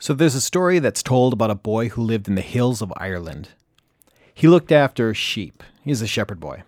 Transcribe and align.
So 0.00 0.14
there's 0.14 0.36
a 0.36 0.40
story 0.40 0.78
that's 0.78 1.02
told 1.02 1.32
about 1.32 1.50
a 1.50 1.56
boy 1.56 1.88
who 1.88 2.02
lived 2.02 2.28
in 2.28 2.36
the 2.36 2.40
hills 2.40 2.80
of 2.80 2.92
Ireland. 2.96 3.48
He 4.32 4.46
looked 4.46 4.70
after 4.70 5.12
sheep. 5.12 5.64
He's 5.82 6.00
a 6.00 6.06
shepherd 6.06 6.38
boy. 6.38 6.62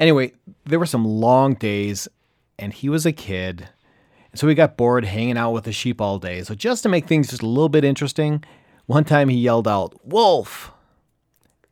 Anyway, 0.00 0.32
there 0.64 0.80
were 0.80 0.86
some 0.86 1.04
long 1.04 1.54
days, 1.54 2.08
and 2.58 2.72
he 2.72 2.88
was 2.88 3.06
a 3.06 3.12
kid. 3.12 3.68
So 4.34 4.48
he 4.48 4.56
got 4.56 4.76
bored 4.76 5.04
hanging 5.04 5.38
out 5.38 5.52
with 5.52 5.64
the 5.64 5.72
sheep 5.72 6.00
all 6.00 6.18
day. 6.18 6.42
So 6.42 6.56
just 6.56 6.82
to 6.82 6.88
make 6.88 7.06
things 7.06 7.30
just 7.30 7.42
a 7.42 7.46
little 7.46 7.68
bit 7.68 7.84
interesting, 7.84 8.42
one 8.86 9.04
time 9.04 9.28
he 9.28 9.36
yelled 9.36 9.68
out, 9.68 9.94
"Wolf!" 10.04 10.72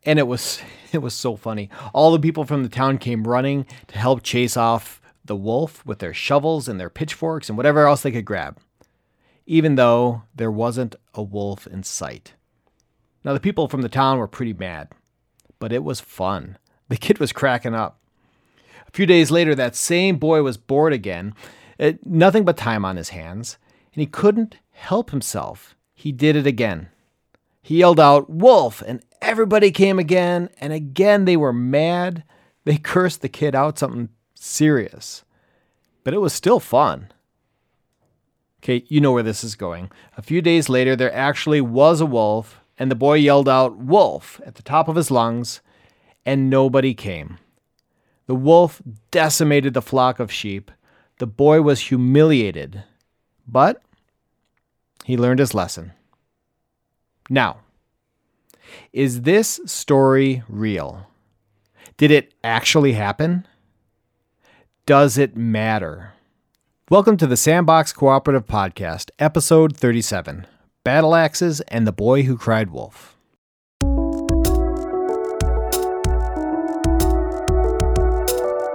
And 0.05 0.21
it 0.21 0.29
was 0.29 0.63
it 0.93 0.99
was 0.99 1.15
so 1.15 1.35
funny. 1.35 1.69
All 1.93 2.13
the 2.13 2.21
people 2.21 2.45
from 2.45 2.63
the 2.63 2.69
town 2.69 2.99
came 2.99 3.27
running 3.27 3.67
to 3.89 3.99
help 3.99 4.23
chase 4.23 4.57
off 4.57 5.01
the 5.25 5.35
wolf 5.35 5.85
with 5.85 5.99
their 5.99 6.15
shovels 6.15 6.69
and 6.69 6.79
their 6.79 6.91
pitchforks 6.91 7.49
and 7.49 7.57
whatever 7.57 7.89
else 7.89 8.03
they 8.03 8.13
could 8.13 8.25
grab 8.25 8.61
even 9.51 9.75
though 9.75 10.23
there 10.33 10.51
wasn't 10.51 10.95
a 11.13 11.21
wolf 11.21 11.67
in 11.67 11.83
sight. 11.83 12.35
Now, 13.25 13.33
the 13.33 13.41
people 13.41 13.67
from 13.67 13.83
the 13.83 13.89
town 13.89 14.17
were 14.19 14.29
pretty 14.29 14.53
mad, 14.53 14.91
but 15.59 15.73
it 15.73 15.83
was 15.83 15.99
fun. 15.99 16.57
The 16.89 16.97
kid 16.97 17.19
was 17.19 17.33
cracking 17.33 17.75
up. 17.75 17.99
A 18.87 18.93
few 18.93 19.07
days 19.07 19.33
later, 19.33 19.57
that 19.57 19.75
same 19.75 20.19
boy 20.19 20.45
was 20.45 20.57
bored 20.57 20.93
again, 20.93 21.35
uh, 21.81 21.95
nothing 22.05 22.45
but 22.45 22.57
time 22.57 22.85
on 22.85 22.97
his 22.97 23.09
hands, 23.09 23.59
and 23.93 24.01
he 24.01 24.07
couldn't 24.07 24.59
help 24.71 25.11
himself. 25.11 25.75
He 25.95 26.13
did 26.13 26.37
it 26.37 26.47
again. 26.47 26.89
He 27.61 27.79
yelled 27.79 27.99
out, 27.99 28.31
Wolf! 28.31 28.85
And 28.87 29.03
everybody 29.21 29.73
came 29.73 29.99
again, 29.99 30.49
and 30.61 30.73
again 30.73 31.25
they 31.25 31.37
were 31.37 31.53
mad. 31.53 32.23
They 32.65 32.77
cursed 32.79 33.21
the 33.21 33.29
kid 33.29 33.57
out 33.57 33.81
something 33.81 34.11
serious. 34.33 35.25
But 36.05 36.15
it 36.15 36.19
was 36.19 36.33
still 36.33 36.61
fun. 36.61 37.11
Okay, 38.63 38.85
you 38.89 39.01
know 39.01 39.13
where 39.13 39.23
this 39.23 39.43
is 39.43 39.55
going. 39.55 39.91
A 40.19 40.23
few 40.23 40.43
days 40.43 40.69
later, 40.69 40.95
there 40.95 41.15
actually 41.15 41.63
was 41.63 42.01
a 42.01 42.07
wolf, 42.07 42.61
and 42.79 42.91
the 42.91 42.95
boy 42.95 43.15
yelled 43.15 43.49
out, 43.49 43.79
Wolf, 43.79 44.41
at 44.45 44.57
the 44.57 44.63
top 44.63 44.87
of 44.87 44.97
his 44.97 45.11
lungs, 45.11 45.61
and 46.27 46.51
nobody 46.51 46.93
came. 46.93 47.39
The 48.27 48.35
wolf 48.35 48.83
decimated 49.11 49.73
the 49.73 49.83
flock 49.83 50.21
of 50.21 50.31
sheep. 50.31 50.71
The 51.19 51.27
boy 51.27 51.63
was 51.63 51.81
humiliated, 51.81 52.85
but 53.49 53.83
he 55.05 55.17
learned 55.17 55.41
his 55.41 55.55
lesson. 55.55 55.93
Now, 57.31 57.61
is 58.93 59.23
this 59.23 59.59
story 59.65 60.43
real? 60.49 61.07
Did 61.97 62.11
it 62.11 62.35
actually 62.45 62.93
happen? 62.93 63.47
Does 64.87 65.19
it 65.19 65.37
matter? 65.37 66.13
Welcome 66.91 67.17
to 67.19 67.29
the 67.29 67.37
Sandbox 67.37 67.93
Cooperative 67.93 68.49
Podcast, 68.49 69.11
episode 69.21 69.77
37 69.77 70.45
Battle 70.83 71.15
Axes 71.15 71.61
and 71.69 71.87
the 71.87 71.93
Boy 71.93 72.25
Who 72.25 72.37
Cried 72.37 72.71
Wolf. 72.71 73.17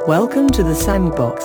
Welcome 0.07 0.47
to 0.51 0.63
the 0.63 0.73
Sandbox. 0.73 1.43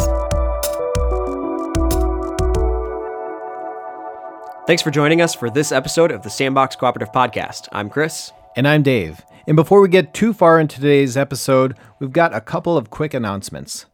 Thanks 4.69 4.81
for 4.81 4.93
joining 4.93 5.21
us 5.21 5.35
for 5.35 5.51
this 5.51 5.73
episode 5.73 6.13
of 6.13 6.23
the 6.23 6.31
Sandbox 6.31 6.77
Cooperative 6.77 7.13
Podcast. 7.13 7.67
I'm 7.73 7.91
Chris. 7.91 8.31
And 8.55 8.69
I'm 8.69 8.85
Dave. 8.85 9.23
And 9.48 9.57
before 9.57 9.81
we 9.81 9.89
get 9.89 10.15
too 10.15 10.33
far 10.33 10.61
into 10.61 10.77
today's 10.77 11.17
episode, 11.17 11.77
we've 11.98 12.13
got 12.13 12.33
a 12.33 12.41
couple 12.41 12.77
of 12.77 12.91
quick 12.91 13.13
announcements. 13.13 13.87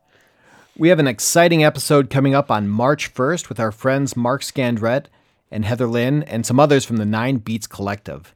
We 0.79 0.91
have 0.91 0.99
an 0.99 1.09
exciting 1.09 1.65
episode 1.65 2.11
coming 2.11 2.35
up 2.35 2.51
on 2.51 2.69
March 2.69 3.15
1st 3.15 3.49
with 3.49 3.59
our 3.59 3.73
friends 3.73 4.15
Mark 4.15 4.43
Scandrette 4.43 5.07
and 5.51 5.65
Heather 5.65 5.87
Lynn 5.87 6.23
and 6.25 6.45
some 6.45 6.61
others 6.61 6.85
from 6.85 6.99
the 6.99 7.07
Nine 7.07 7.39
Beats 7.39 7.67
Collective. 7.67 8.35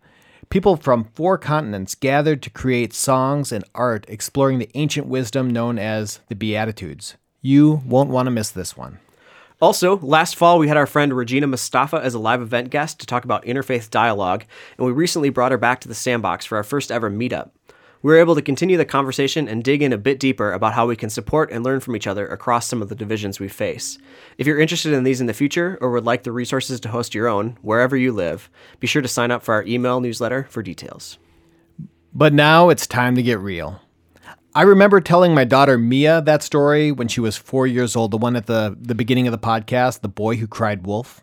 People 0.49 0.77
from 0.77 1.05
four 1.13 1.37
continents 1.37 1.95
gathered 1.95 2.41
to 2.41 2.49
create 2.49 2.95
songs 2.95 3.53
and 3.53 3.63
art 3.75 4.07
exploring 4.09 4.59
the 4.59 4.71
ancient 4.73 5.07
wisdom 5.07 5.51
known 5.51 5.79
as 5.79 6.21
the 6.29 6.35
Beatitudes. 6.35 7.19
You 7.43 7.83
won't 7.85 8.09
want 8.09 8.27
to 8.27 8.31
miss 8.31 8.49
this 8.49 8.75
one. 8.75 9.01
Also, 9.61 9.99
last 9.99 10.35
fall 10.35 10.59
we 10.59 10.69
had 10.69 10.79
our 10.79 10.87
friend 10.87 11.15
Regina 11.15 11.47
Mustafa 11.47 11.99
as 11.99 12.15
a 12.15 12.19
live 12.19 12.41
event 12.41 12.71
guest 12.71 13.01
to 13.01 13.07
talk 13.07 13.25
about 13.25 13.45
interfaith 13.45 13.91
dialogue, 13.91 14.47
and 14.79 14.87
we 14.87 14.93
recently 14.95 15.29
brought 15.29 15.53
her 15.53 15.59
back 15.59 15.81
to 15.81 15.89
the 15.89 15.95
sandbox 15.95 16.47
for 16.47 16.57
our 16.57 16.65
first 16.65 16.91
ever 16.91 17.11
meetup 17.11 17.51
we 18.03 18.13
were 18.13 18.19
able 18.19 18.35
to 18.35 18.43
continue 18.43 18.77
the 18.77 18.85
conversation 18.85 19.47
and 19.49 19.63
dig 19.63 19.83
in 19.83 19.93
a 19.93 19.99
bit 19.99 20.19
deeper 20.19 20.53
about 20.53 20.73
how 20.73 20.87
we 20.87 20.97
can 20.97 21.11
support 21.11 21.51
and 21.53 21.63
learn 21.63 21.81
from 21.81 21.95
each 21.97 22.07
other 22.07 22.27
across 22.27 22.67
some 22.67 22.81
of 22.81 22.89
the 22.89 22.95
divisions 22.95 23.39
we 23.39 23.49
face. 23.49 23.99
If 24.39 24.47
you're 24.47 24.61
interested 24.61 24.93
in 24.93 25.05
these 25.05 25.21
in 25.21 25.27
the 25.27 25.35
future 25.35 25.77
or 25.81 25.91
would 25.91 26.07
like 26.07 26.23
the 26.23 26.33
resources 26.33 26.81
to 26.81 26.89
host 26.89 27.15
your 27.15 27.29
own, 27.29 27.59
wherever 27.61 27.97
you 27.97 28.13
live, 28.13 28.49
be 28.79 28.87
sure 28.87 29.03
to 29.03 29.09
sign 29.09 29.31
up 29.31 29.43
for 29.43 29.55
our 29.55 29.65
email 29.65 30.01
newsletter 30.01 30.47
for 30.49 30.63
details. 30.63 31.19
But 32.15 32.33
now 32.33 32.71
it's 32.71 32.87
time 32.87 33.15
to 33.17 33.23
get 33.23 33.39
real. 33.39 33.81
I 34.53 34.63
remember 34.63 35.01
telling 35.01 35.33
my 35.33 35.45
daughter 35.45 35.79
Mia 35.79 36.23
that 36.23 36.43
story 36.43 36.91
when 36.91 37.07
she 37.07 37.21
was 37.21 37.37
four 37.37 37.69
years 37.69 37.95
old, 37.95 38.11
the 38.11 38.19
one 38.19 38.35
at 38.35 38.47
the, 38.47 38.77
the 38.81 38.97
beginning 38.97 39.29
of 39.29 39.33
the 39.33 39.39
podcast, 39.39 40.01
The 40.01 40.09
Boy 40.09 40.37
Who 40.37 40.49
Cried 40.49 40.87
Wolf. 40.87 41.23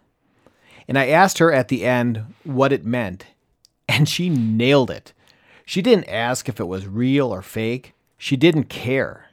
And 0.87 0.97
I 0.97 1.07
asked 1.07 1.39
her 1.39 1.51
at 1.51 1.67
the 1.67 1.83
end 1.83 2.23
what 2.43 2.71
it 2.71 2.85
meant, 2.85 3.25
and 3.89 4.07
she 4.07 4.29
nailed 4.29 4.89
it. 4.89 5.11
She 5.67 5.81
didn't 5.81 6.07
ask 6.07 6.47
if 6.47 6.61
it 6.61 6.67
was 6.69 6.87
real 6.87 7.33
or 7.33 7.41
fake. 7.41 7.93
She 8.17 8.37
didn't 8.37 8.69
care. 8.69 9.25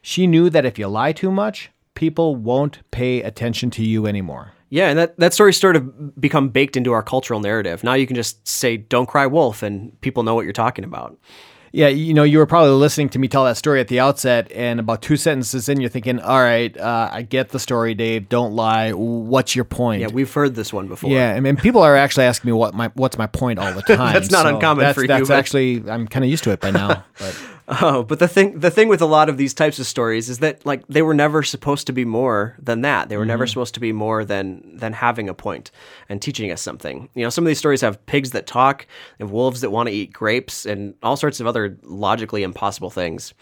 She 0.00 0.28
knew 0.28 0.48
that 0.48 0.64
if 0.64 0.78
you 0.78 0.86
lie 0.86 1.10
too 1.10 1.32
much, 1.32 1.72
people 1.94 2.36
won't 2.36 2.78
pay 2.92 3.22
attention 3.22 3.70
to 3.70 3.84
you 3.84 4.06
anymore. 4.06 4.52
Yeah, 4.68 4.86
and 4.86 4.96
that, 5.00 5.18
that 5.18 5.34
story 5.34 5.52
sort 5.52 5.74
of 5.74 6.20
become 6.20 6.50
baked 6.50 6.76
into 6.76 6.92
our 6.92 7.02
cultural 7.02 7.40
narrative. 7.40 7.82
Now 7.82 7.94
you 7.94 8.06
can 8.06 8.14
just 8.14 8.46
say, 8.46 8.76
don't 8.76 9.08
cry 9.08 9.26
wolf, 9.26 9.64
and 9.64 10.00
people 10.00 10.22
know 10.22 10.36
what 10.36 10.44
you're 10.44 10.52
talking 10.52 10.84
about. 10.84 11.18
Yeah, 11.72 11.88
you 11.88 12.14
know, 12.14 12.24
you 12.24 12.38
were 12.38 12.46
probably 12.46 12.72
listening 12.72 13.10
to 13.10 13.18
me 13.18 13.28
tell 13.28 13.44
that 13.44 13.56
story 13.56 13.80
at 13.80 13.88
the 13.88 14.00
outset, 14.00 14.50
and 14.52 14.80
about 14.80 15.02
two 15.02 15.16
sentences 15.16 15.68
in, 15.68 15.80
you're 15.80 15.90
thinking, 15.90 16.18
"All 16.18 16.40
right, 16.40 16.76
uh, 16.76 17.10
I 17.12 17.22
get 17.22 17.50
the 17.50 17.60
story, 17.60 17.94
Dave. 17.94 18.28
Don't 18.28 18.54
lie. 18.54 18.90
What's 18.90 19.54
your 19.54 19.64
point?" 19.64 20.00
Yeah, 20.00 20.08
we've 20.08 20.32
heard 20.32 20.56
this 20.56 20.72
one 20.72 20.88
before. 20.88 21.10
Yeah, 21.10 21.34
I 21.34 21.40
mean, 21.40 21.56
people 21.56 21.82
are 21.82 21.96
actually 21.96 22.24
asking 22.24 22.48
me 22.48 22.52
what 22.52 22.74
my 22.74 22.90
what's 22.94 23.18
my 23.18 23.28
point 23.28 23.58
all 23.60 23.72
the 23.72 23.82
time. 23.96 24.12
that's 24.12 24.30
not 24.30 24.42
so 24.42 24.54
uncommon 24.54 24.84
that's, 24.84 24.96
for 24.96 25.02
you. 25.02 25.08
That's 25.08 25.30
actually 25.30 25.84
I'm 25.88 26.08
kind 26.08 26.24
of 26.24 26.30
used 26.30 26.44
to 26.44 26.50
it 26.50 26.60
by 26.60 26.70
now. 26.70 27.04
But. 27.18 27.38
Oh, 27.80 28.02
but 28.02 28.18
the 28.18 28.26
thing 28.26 28.58
the 28.58 28.70
thing 28.70 28.88
with 28.88 29.00
a 29.00 29.06
lot 29.06 29.28
of 29.28 29.36
these 29.36 29.54
types 29.54 29.78
of 29.78 29.86
stories 29.86 30.28
is 30.28 30.40
that 30.40 30.66
like 30.66 30.84
they 30.88 31.02
were 31.02 31.14
never 31.14 31.44
supposed 31.44 31.86
to 31.86 31.92
be 31.92 32.04
more 32.04 32.56
than 32.60 32.80
that. 32.80 33.08
They 33.08 33.16
were 33.16 33.22
mm-hmm. 33.22 33.28
never 33.28 33.46
supposed 33.46 33.74
to 33.74 33.80
be 33.80 33.92
more 33.92 34.24
than 34.24 34.76
than 34.76 34.92
having 34.92 35.28
a 35.28 35.34
point 35.34 35.70
and 36.08 36.20
teaching 36.20 36.50
us 36.50 36.60
something. 36.60 37.08
You 37.14 37.22
know, 37.22 37.30
some 37.30 37.44
of 37.44 37.46
these 37.46 37.58
stories 37.58 37.80
have 37.82 38.04
pigs 38.06 38.32
that 38.32 38.48
talk, 38.48 38.86
and 39.20 39.30
wolves 39.30 39.60
that 39.60 39.70
want 39.70 39.88
to 39.88 39.94
eat 39.94 40.12
grapes, 40.12 40.66
and 40.66 40.94
all 41.04 41.16
sorts 41.16 41.38
of 41.38 41.46
other 41.46 41.78
logically 41.84 42.42
impossible 42.42 42.90
things. 42.90 43.34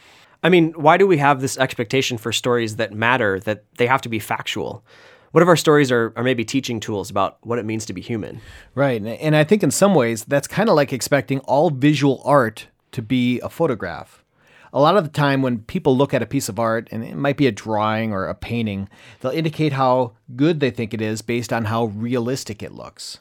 I 0.43 0.51
mean, 0.51 0.73
why 0.73 0.99
do 0.99 1.07
we 1.07 1.17
have 1.19 1.41
this 1.41 1.57
expectation 1.57 2.19
for 2.19 2.31
stories 2.31 2.77
that 2.77 2.93
matter 2.93 3.41
that 3.41 3.65
they 3.79 3.87
have 3.87 4.03
to 4.03 4.09
be 4.11 4.19
factual? 4.19 4.85
What 5.33 5.43
if 5.43 5.49
our 5.49 5.57
stories 5.57 5.91
are, 5.91 6.13
are 6.17 6.23
maybe 6.23 6.45
teaching 6.45 6.81
tools 6.81 7.11
about 7.11 7.39
what 7.43 7.59
it 7.59 7.65
means 7.65 7.87
to 7.87 7.93
be 7.93 8.01
human? 8.01 8.41
Right. 8.75 9.03
And 9.03 9.35
I 9.37 9.45
think 9.45 9.63
in 9.63 9.71
some 9.71 9.95
ways 9.95 10.25
that's 10.25 10.47
kind 10.47 10.69
of 10.69 10.77
like 10.77 10.93
expecting 10.93 11.41
all 11.41 11.71
visual 11.71 12.23
art 12.25 12.69
to 12.93 13.03
be 13.03 13.41
a 13.41 13.49
photograph. 13.49 14.25
A 14.73 14.81
lot 14.81 14.97
of 14.97 15.05
the 15.05 15.11
time, 15.11 15.41
when 15.41 15.61
people 15.61 15.97
look 15.97 16.13
at 16.13 16.23
a 16.23 16.27
piece 16.27 16.49
of 16.49 16.59
art, 16.59 16.89
and 16.91 17.03
it 17.03 17.17
might 17.17 17.39
be 17.39 17.47
a 17.47 17.53
drawing 17.53 18.13
or 18.13 18.27
a 18.27 18.35
painting, 18.35 18.89
they'll 19.21 19.33
indicate 19.33 19.73
how 19.73 20.13
good 20.37 20.61
they 20.61 20.71
think 20.71 20.93
it 20.93 21.01
is 21.01 21.23
based 21.23 21.53
on 21.53 21.67
how 21.67 21.87
realistic 21.87 22.63
it 22.63 22.75
looks. 22.75 23.19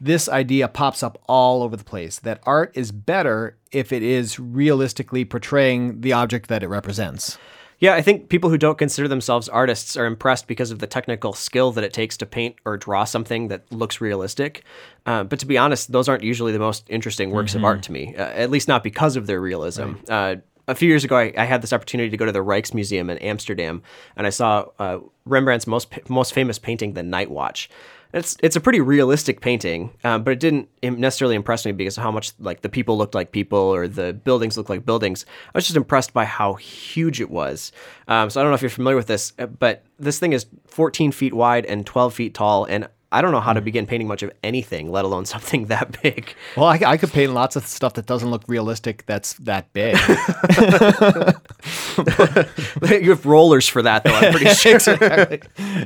This 0.00 0.28
idea 0.28 0.66
pops 0.66 1.04
up 1.04 1.22
all 1.28 1.62
over 1.62 1.76
the 1.76 1.84
place 1.84 2.18
that 2.18 2.40
art 2.42 2.72
is 2.74 2.90
better 2.90 3.56
if 3.70 3.92
it 3.92 4.02
is 4.02 4.40
realistically 4.40 5.24
portraying 5.24 6.00
the 6.00 6.12
object 6.12 6.48
that 6.48 6.64
it 6.64 6.68
represents. 6.68 7.38
Yeah, 7.82 7.94
I 7.94 8.00
think 8.00 8.28
people 8.28 8.48
who 8.48 8.58
don't 8.58 8.78
consider 8.78 9.08
themselves 9.08 9.48
artists 9.48 9.96
are 9.96 10.06
impressed 10.06 10.46
because 10.46 10.70
of 10.70 10.78
the 10.78 10.86
technical 10.86 11.32
skill 11.32 11.72
that 11.72 11.82
it 11.82 11.92
takes 11.92 12.16
to 12.18 12.26
paint 12.26 12.54
or 12.64 12.76
draw 12.76 13.02
something 13.02 13.48
that 13.48 13.64
looks 13.72 14.00
realistic. 14.00 14.62
Uh, 15.04 15.24
but 15.24 15.40
to 15.40 15.46
be 15.46 15.58
honest, 15.58 15.90
those 15.90 16.08
aren't 16.08 16.22
usually 16.22 16.52
the 16.52 16.60
most 16.60 16.88
interesting 16.88 17.32
works 17.32 17.50
mm-hmm. 17.50 17.58
of 17.58 17.64
art 17.64 17.82
to 17.82 17.90
me, 17.90 18.14
uh, 18.14 18.22
at 18.22 18.50
least 18.52 18.68
not 18.68 18.84
because 18.84 19.16
of 19.16 19.26
their 19.26 19.40
realism. 19.40 19.94
Right. 20.08 20.10
Uh, 20.10 20.36
a 20.68 20.76
few 20.76 20.88
years 20.88 21.02
ago, 21.02 21.16
I, 21.16 21.32
I, 21.36 21.44
had 21.44 21.60
this 21.60 21.72
opportunity 21.72 22.08
to 22.08 22.16
go 22.16 22.24
to 22.24 22.30
the 22.30 22.38
Rijksmuseum 22.38 23.10
in 23.10 23.18
Amsterdam, 23.18 23.82
and 24.14 24.28
I 24.28 24.30
saw 24.30 24.66
uh, 24.78 25.00
Rembrandt's 25.24 25.66
most 25.66 26.08
most 26.08 26.32
famous 26.32 26.60
painting, 26.60 26.92
The 26.92 27.02
Night 27.02 27.32
Watch. 27.32 27.68
It's 28.12 28.36
it's 28.42 28.56
a 28.56 28.60
pretty 28.60 28.80
realistic 28.80 29.40
painting, 29.40 29.90
um, 30.04 30.22
but 30.22 30.32
it 30.32 30.40
didn't 30.40 30.68
necessarily 30.82 31.34
impress 31.34 31.64
me 31.64 31.72
because 31.72 31.96
of 31.96 32.02
how 32.02 32.10
much 32.10 32.32
like 32.38 32.60
the 32.60 32.68
people 32.68 32.98
looked 32.98 33.14
like 33.14 33.32
people 33.32 33.58
or 33.58 33.88
the 33.88 34.12
buildings 34.12 34.56
looked 34.56 34.68
like 34.68 34.84
buildings. 34.84 35.24
I 35.46 35.58
was 35.58 35.64
just 35.64 35.76
impressed 35.76 36.12
by 36.12 36.26
how 36.26 36.54
huge 36.54 37.20
it 37.20 37.30
was. 37.30 37.72
Um, 38.08 38.28
so 38.28 38.40
I 38.40 38.44
don't 38.44 38.50
know 38.50 38.54
if 38.54 38.62
you're 38.62 38.70
familiar 38.70 38.96
with 38.96 39.06
this, 39.06 39.32
uh, 39.38 39.46
but 39.46 39.84
this 39.98 40.18
thing 40.18 40.32
is 40.32 40.46
14 40.66 41.12
feet 41.12 41.32
wide 41.32 41.64
and 41.64 41.86
12 41.86 42.12
feet 42.12 42.34
tall, 42.34 42.66
and 42.66 42.88
I 43.12 43.22
don't 43.22 43.30
know 43.32 43.40
how 43.40 43.52
to 43.52 43.60
begin 43.60 43.86
painting 43.86 44.08
much 44.08 44.22
of 44.22 44.32
anything, 44.42 44.90
let 44.90 45.04
alone 45.04 45.24
something 45.34 45.66
that 45.66 46.02
big. 46.02 46.34
Well, 46.56 46.66
I, 46.66 46.80
I 46.86 46.96
could 46.96 47.12
paint 47.12 47.32
lots 47.34 47.54
of 47.56 47.66
stuff 47.66 47.94
that 47.94 48.06
doesn't 48.06 48.30
look 48.30 48.42
realistic. 48.48 49.04
That's 49.06 49.34
that 49.34 49.72
big. 49.72 49.96
you 53.02 53.10
have 53.10 53.26
rollers 53.26 53.68
for 53.68 53.82
that, 53.82 54.04
though. 54.04 54.14
I'm 54.14 54.32
pretty 54.32 54.50
sure. 54.54 54.76
exactly. 54.76 55.42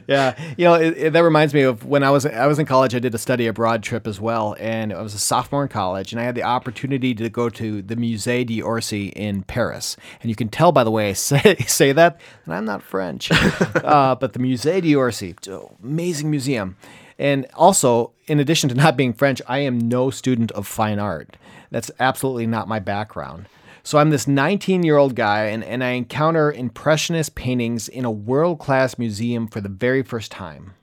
Yeah, 0.06 0.34
you 0.56 0.64
know 0.64 0.74
it, 0.74 0.96
it- 0.96 1.12
that 1.12 1.20
reminds 1.22 1.54
me 1.54 1.62
of 1.62 1.84
when 1.84 2.02
I 2.02 2.10
was 2.10 2.26
I 2.26 2.46
was 2.46 2.58
in 2.58 2.66
college. 2.66 2.94
I 2.94 2.98
did 2.98 3.14
a 3.14 3.18
study 3.18 3.46
abroad 3.46 3.82
trip 3.82 4.06
as 4.06 4.20
well, 4.20 4.54
and 4.58 4.92
I 4.92 5.02
was 5.02 5.14
a 5.14 5.18
sophomore 5.18 5.62
in 5.62 5.68
college, 5.68 6.12
and 6.12 6.20
I 6.20 6.24
had 6.24 6.34
the 6.34 6.42
opportunity 6.42 7.14
to 7.14 7.28
go 7.28 7.48
to 7.50 7.82
the 7.82 7.96
Musée 7.96 8.46
d'Orsay 8.46 9.12
in 9.14 9.42
Paris. 9.42 9.96
And 10.20 10.28
you 10.30 10.36
can 10.36 10.48
tell 10.48 10.72
by 10.72 10.84
the 10.84 10.90
way 10.90 11.10
I 11.10 11.12
say 11.14 11.56
say 11.66 11.92
that, 11.92 12.20
and 12.44 12.54
I'm 12.54 12.64
not 12.64 12.82
French, 12.82 13.30
uh, 13.32 14.14
but 14.14 14.32
the 14.32 14.38
Musée 14.38 14.80
d'Orsay, 14.82 15.34
amazing 15.82 16.30
museum. 16.30 16.76
And 17.18 17.46
also, 17.54 18.12
in 18.26 18.40
addition 18.40 18.68
to 18.68 18.74
not 18.74 18.96
being 18.96 19.12
French, 19.12 19.40
I 19.46 19.60
am 19.60 19.78
no 19.78 20.10
student 20.10 20.52
of 20.52 20.66
fine 20.66 20.98
art. 20.98 21.36
That's 21.70 21.90
absolutely 21.98 22.46
not 22.46 22.68
my 22.68 22.78
background. 22.78 23.48
So 23.82 23.98
I'm 23.98 24.10
this 24.10 24.26
19 24.26 24.82
year 24.82 24.96
old 24.96 25.14
guy, 25.14 25.44
and, 25.44 25.62
and 25.62 25.82
I 25.82 25.90
encounter 25.90 26.50
Impressionist 26.52 27.34
paintings 27.34 27.88
in 27.88 28.04
a 28.04 28.10
world 28.10 28.58
class 28.58 28.98
museum 28.98 29.46
for 29.46 29.60
the 29.60 29.68
very 29.68 30.02
first 30.02 30.32
time. 30.32 30.74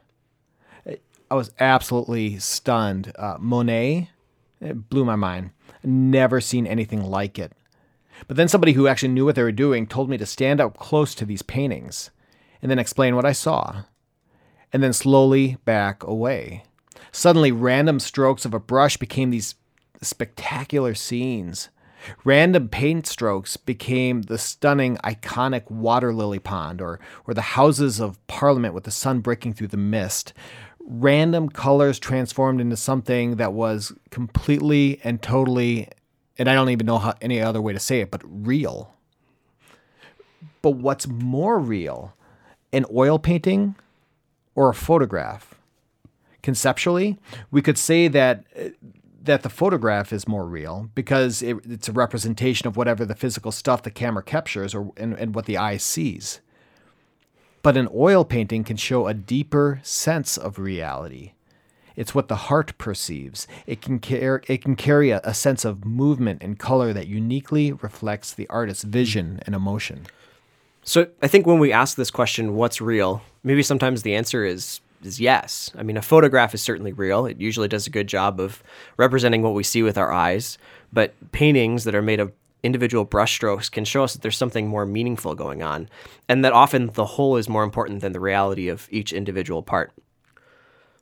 I 1.29 1.35
was 1.35 1.51
absolutely 1.59 2.37
stunned. 2.39 3.11
Uh, 3.17 3.37
Monet, 3.39 4.09
it 4.61 4.89
blew 4.89 5.03
my 5.03 5.15
mind. 5.15 5.51
Never 5.83 6.39
seen 6.39 6.67
anything 6.67 7.03
like 7.03 7.39
it. 7.39 7.51
But 8.27 8.37
then 8.37 8.47
somebody 8.47 8.73
who 8.73 8.87
actually 8.87 9.09
knew 9.09 9.25
what 9.25 9.35
they 9.35 9.43
were 9.43 9.51
doing 9.51 9.87
told 9.87 10.09
me 10.09 10.17
to 10.17 10.25
stand 10.25 10.61
up 10.61 10.77
close 10.77 11.15
to 11.15 11.25
these 11.25 11.41
paintings 11.41 12.11
and 12.61 12.69
then 12.69 12.79
explain 12.79 13.15
what 13.15 13.25
I 13.25 13.31
saw, 13.31 13.83
and 14.73 14.81
then 14.81 14.91
slowly 14.91 15.57
back 15.63 16.03
away. 16.03 16.63
Suddenly, 17.11 17.51
random 17.51 17.99
strokes 17.99 18.43
of 18.43 18.55
a 18.55 18.59
brush 18.59 18.97
became 18.97 19.29
these 19.29 19.53
spectacular 20.01 20.95
scenes. 20.95 21.69
Random 22.25 22.67
paint 22.67 23.07
strokes 23.07 23.55
became 23.55 24.23
the 24.23 24.37
stunning, 24.37 24.97
iconic 24.97 25.69
water 25.71 26.13
lily 26.13 26.39
pond 26.39 26.81
or, 26.81 26.99
or 27.25 27.33
the 27.33 27.41
houses 27.41 28.01
of 28.01 28.25
parliament 28.27 28.73
with 28.73 28.83
the 28.83 28.91
sun 28.91 29.19
breaking 29.19 29.53
through 29.53 29.69
the 29.69 29.77
mist. 29.77 30.33
Random 30.79 31.47
colors 31.47 31.99
transformed 31.99 32.59
into 32.59 32.75
something 32.75 33.37
that 33.37 33.53
was 33.53 33.93
completely 34.09 34.99
and 35.03 35.21
totally, 35.21 35.87
and 36.37 36.49
I 36.49 36.55
don't 36.55 36.69
even 36.69 36.87
know 36.87 36.97
how, 36.97 37.13
any 37.21 37.39
other 37.39 37.61
way 37.61 37.71
to 37.71 37.79
say 37.79 38.01
it, 38.01 38.11
but 38.11 38.21
real. 38.25 38.93
But 40.61 40.71
what's 40.71 41.07
more 41.07 41.57
real, 41.57 42.13
an 42.73 42.85
oil 42.93 43.17
painting 43.17 43.75
or 44.55 44.69
a 44.69 44.73
photograph? 44.73 45.55
Conceptually, 46.41 47.19
we 47.51 47.61
could 47.61 47.77
say 47.77 48.07
that 48.07 48.45
uh, 48.59 48.69
that 49.21 49.41
the 49.41 49.49
photograph 49.49 50.11
is 50.11 50.27
more 50.27 50.45
real 50.45 50.89
because 50.93 51.41
it, 51.41 51.55
it's 51.63 51.87
a 51.87 51.93
representation 51.93 52.67
of 52.67 52.75
whatever 52.75 53.05
the 53.05 53.15
physical 53.15 53.53
stuff 53.53 53.81
the 53.81 53.89
camera 53.89 54.21
captures 54.21 54.75
or 54.75 54.91
and, 54.97 55.13
and 55.13 55.33
what 55.33 55.45
the 55.45 55.57
eye 55.57 55.77
sees. 55.77 56.41
But 57.61 57.77
an 57.77 57.87
oil 57.95 58.25
painting 58.25 58.65
can 58.65 58.75
show 58.75 59.07
a 59.07 59.13
deeper 59.13 59.79
sense 59.83 60.37
of 60.37 60.59
reality. 60.59 61.31
It's 61.95 62.13
what 62.13 62.27
the 62.27 62.35
heart 62.35 62.77
perceives. 62.77 63.47
It 63.65 63.81
can, 63.81 63.99
car- 63.99 64.41
it 64.47 64.61
can 64.61 64.75
carry 64.75 65.11
a, 65.11 65.21
a 65.23 65.33
sense 65.33 65.63
of 65.63 65.85
movement 65.85 66.43
and 66.43 66.59
color 66.59 66.91
that 66.91 67.07
uniquely 67.07 67.71
reflects 67.71 68.33
the 68.33 68.49
artist's 68.49 68.83
vision 68.83 69.39
and 69.45 69.55
emotion. 69.55 70.07
So 70.83 71.07
I 71.21 71.27
think 71.27 71.47
when 71.47 71.59
we 71.59 71.71
ask 71.71 71.95
this 71.95 72.11
question, 72.11 72.55
what's 72.55 72.81
real? 72.81 73.21
Maybe 73.43 73.63
sometimes 73.63 74.03
the 74.03 74.15
answer 74.15 74.45
is 74.45 74.81
is 75.03 75.19
yes. 75.19 75.69
I 75.77 75.83
mean, 75.83 75.97
a 75.97 76.01
photograph 76.01 76.53
is 76.53 76.61
certainly 76.61 76.93
real. 76.93 77.25
It 77.25 77.39
usually 77.39 77.67
does 77.67 77.87
a 77.87 77.89
good 77.89 78.07
job 78.07 78.39
of 78.39 78.63
representing 78.95 79.41
what 79.41 79.53
we 79.53 79.63
see 79.63 79.83
with 79.83 79.97
our 79.97 80.13
eyes. 80.13 80.57
But 80.93 81.13
paintings 81.33 81.83
that 81.83 81.95
are 81.95 82.01
made 82.01 82.21
of 82.21 82.31
individual 82.63 83.05
brushstrokes 83.05 83.69
can 83.69 83.83
show 83.83 84.03
us 84.03 84.13
that 84.13 84.21
there's 84.21 84.37
something 84.37 84.67
more 84.67 84.85
meaningful 84.85 85.35
going 85.35 85.61
on, 85.61 85.89
and 86.29 86.45
that 86.45 86.53
often 86.53 86.87
the 86.93 87.05
whole 87.05 87.35
is 87.35 87.49
more 87.49 87.63
important 87.63 87.99
than 87.99 88.13
the 88.13 88.19
reality 88.19 88.69
of 88.69 88.87
each 88.89 89.11
individual 89.11 89.61
part. 89.61 89.91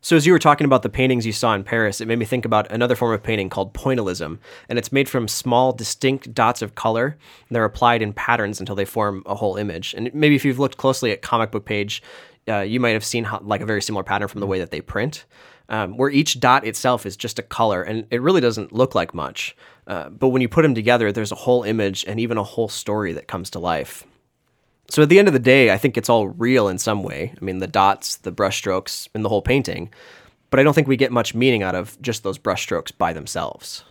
So, 0.03 0.15
as 0.15 0.25
you 0.25 0.33
were 0.33 0.39
talking 0.39 0.65
about 0.65 0.81
the 0.81 0.89
paintings 0.89 1.27
you 1.27 1.31
saw 1.31 1.53
in 1.53 1.63
Paris, 1.63 2.01
it 2.01 2.07
made 2.07 2.17
me 2.17 2.25
think 2.25 2.43
about 2.43 2.71
another 2.71 2.95
form 2.95 3.13
of 3.13 3.21
painting 3.21 3.49
called 3.49 3.71
pointillism. 3.75 4.39
And 4.67 4.79
it's 4.79 4.91
made 4.91 5.07
from 5.07 5.27
small, 5.27 5.73
distinct 5.73 6.33
dots 6.33 6.63
of 6.63 6.73
color. 6.73 7.17
And 7.47 7.55
they're 7.55 7.65
applied 7.65 8.01
in 8.01 8.11
patterns 8.11 8.59
until 8.59 8.73
they 8.73 8.83
form 8.83 9.21
a 9.27 9.35
whole 9.35 9.57
image. 9.57 9.93
And 9.93 10.11
maybe 10.11 10.35
if 10.35 10.43
you've 10.43 10.57
looked 10.57 10.77
closely 10.77 11.11
at 11.11 11.21
comic 11.21 11.51
book 11.51 11.65
page, 11.65 12.01
uh, 12.47 12.61
you 12.61 12.79
might 12.79 12.93
have 12.93 13.05
seen 13.05 13.25
how, 13.25 13.41
like 13.43 13.61
a 13.61 13.65
very 13.67 13.81
similar 13.81 14.03
pattern 14.03 14.27
from 14.27 14.39
the 14.39 14.47
way 14.47 14.57
that 14.57 14.71
they 14.71 14.81
print, 14.81 15.25
um, 15.69 15.95
where 15.97 16.09
each 16.09 16.39
dot 16.39 16.65
itself 16.65 17.05
is 17.05 17.15
just 17.15 17.37
a 17.37 17.43
color. 17.43 17.83
And 17.83 18.07
it 18.09 18.23
really 18.23 18.41
doesn't 18.41 18.73
look 18.73 18.95
like 18.95 19.13
much. 19.13 19.55
Uh, 19.85 20.09
but 20.09 20.29
when 20.29 20.41
you 20.41 20.49
put 20.49 20.63
them 20.63 20.73
together, 20.73 21.11
there's 21.11 21.31
a 21.31 21.35
whole 21.35 21.61
image 21.61 22.05
and 22.07 22.19
even 22.19 22.39
a 22.39 22.43
whole 22.43 22.69
story 22.69 23.13
that 23.13 23.27
comes 23.27 23.51
to 23.51 23.59
life. 23.59 24.07
So 24.91 25.01
at 25.01 25.07
the 25.07 25.19
end 25.19 25.29
of 25.29 25.33
the 25.33 25.39
day, 25.39 25.71
I 25.71 25.77
think 25.77 25.95
it's 25.97 26.09
all 26.09 26.27
real 26.27 26.67
in 26.67 26.77
some 26.77 27.01
way. 27.01 27.33
I 27.41 27.45
mean, 27.45 27.59
the 27.59 27.67
dots, 27.67 28.17
the 28.17 28.31
brushstrokes, 28.31 29.07
and 29.13 29.23
the 29.23 29.29
whole 29.29 29.41
painting. 29.41 29.89
But 30.49 30.59
I 30.59 30.63
don't 30.63 30.73
think 30.73 30.89
we 30.89 30.97
get 30.97 31.13
much 31.13 31.33
meaning 31.33 31.63
out 31.63 31.75
of 31.75 31.99
just 32.01 32.23
those 32.23 32.37
brushstrokes 32.37 32.91
by 32.97 33.13
themselves. 33.13 33.85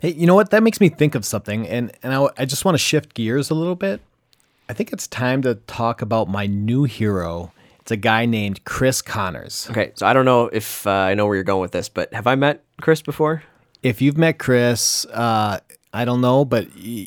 Hey, 0.00 0.12
you 0.12 0.26
know 0.26 0.34
what? 0.34 0.50
That 0.50 0.64
makes 0.64 0.80
me 0.80 0.88
think 0.88 1.14
of 1.14 1.24
something, 1.24 1.68
and 1.68 1.92
and 2.02 2.12
I, 2.12 2.26
I 2.36 2.44
just 2.44 2.64
want 2.64 2.74
to 2.74 2.78
shift 2.78 3.14
gears 3.14 3.50
a 3.50 3.54
little 3.54 3.76
bit. 3.76 4.00
I 4.68 4.72
think 4.72 4.92
it's 4.92 5.06
time 5.06 5.42
to 5.42 5.54
talk 5.54 6.02
about 6.02 6.28
my 6.28 6.46
new 6.46 6.82
hero. 6.82 7.52
It's 7.80 7.92
a 7.92 7.96
guy 7.96 8.26
named 8.26 8.64
Chris 8.64 9.00
Connors. 9.00 9.68
Okay, 9.70 9.92
so 9.94 10.08
I 10.08 10.12
don't 10.12 10.24
know 10.24 10.48
if 10.52 10.88
uh, 10.88 10.90
I 10.90 11.14
know 11.14 11.26
where 11.26 11.36
you're 11.36 11.44
going 11.44 11.60
with 11.62 11.70
this, 11.72 11.88
but 11.88 12.12
have 12.12 12.26
I 12.26 12.34
met 12.34 12.64
Chris 12.80 13.00
before? 13.00 13.44
If 13.84 14.02
you've 14.02 14.18
met 14.18 14.40
Chris, 14.40 15.06
uh, 15.12 15.60
I 15.92 16.04
don't 16.04 16.20
know, 16.20 16.44
but 16.44 16.66
y- 16.76 17.06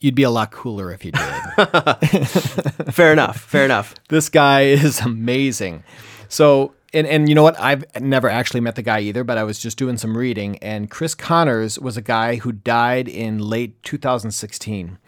you'd 0.00 0.14
be 0.14 0.22
a 0.22 0.30
lot 0.30 0.50
cooler 0.50 0.92
if 0.92 1.04
you 1.04 1.12
did. 1.12 1.22
fair 2.92 3.12
enough. 3.12 3.40
Fair 3.40 3.64
enough. 3.64 3.94
this 4.08 4.28
guy 4.28 4.62
is 4.64 5.00
amazing. 5.00 5.84
So, 6.28 6.74
and, 6.92 7.06
and 7.06 7.28
you 7.28 7.34
know 7.34 7.42
what? 7.42 7.58
I've 7.60 7.84
never 8.00 8.28
actually 8.28 8.60
met 8.60 8.74
the 8.74 8.82
guy 8.82 9.00
either, 9.00 9.24
but 9.24 9.38
I 9.38 9.44
was 9.44 9.58
just 9.58 9.78
doing 9.78 9.96
some 9.96 10.16
reading, 10.16 10.58
and 10.58 10.90
Chris 10.90 11.14
Connors 11.14 11.78
was 11.78 11.96
a 11.96 12.02
guy 12.02 12.36
who 12.36 12.52
died 12.52 13.08
in 13.08 13.38
late 13.38 13.82
2016. 13.82 14.98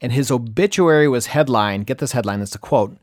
And 0.00 0.12
his 0.12 0.30
obituary 0.30 1.08
was 1.08 1.26
headline 1.26 1.82
get 1.82 1.98
this 1.98 2.12
headline, 2.12 2.40
it's 2.40 2.54
a 2.54 2.58
quote 2.58 2.96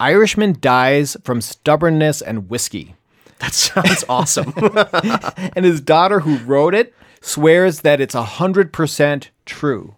Irishman 0.00 0.56
dies 0.60 1.16
from 1.22 1.40
stubbornness 1.40 2.20
and 2.20 2.50
whiskey. 2.50 2.96
That 3.38 3.52
sounds 3.52 4.04
awesome. 4.08 4.52
and 5.56 5.64
his 5.64 5.80
daughter, 5.80 6.20
who 6.20 6.38
wrote 6.38 6.74
it, 6.74 6.94
swears 7.20 7.80
that 7.80 8.00
it's 8.00 8.14
100% 8.14 9.28
true. 9.46 9.94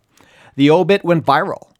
The 0.56 0.70
obit 0.70 1.04
went 1.04 1.24
viral, 1.24 1.70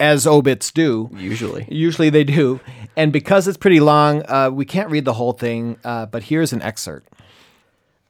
as 0.00 0.26
obits 0.26 0.70
do. 0.72 1.10
Usually. 1.14 1.66
Usually 1.70 2.10
they 2.10 2.24
do. 2.24 2.60
And 2.96 3.12
because 3.12 3.46
it's 3.46 3.56
pretty 3.56 3.80
long, 3.80 4.24
uh, 4.28 4.50
we 4.52 4.64
can't 4.64 4.90
read 4.90 5.04
the 5.04 5.12
whole 5.14 5.32
thing, 5.32 5.78
uh, 5.84 6.06
but 6.06 6.24
here's 6.24 6.52
an 6.52 6.62
excerpt. 6.62 7.12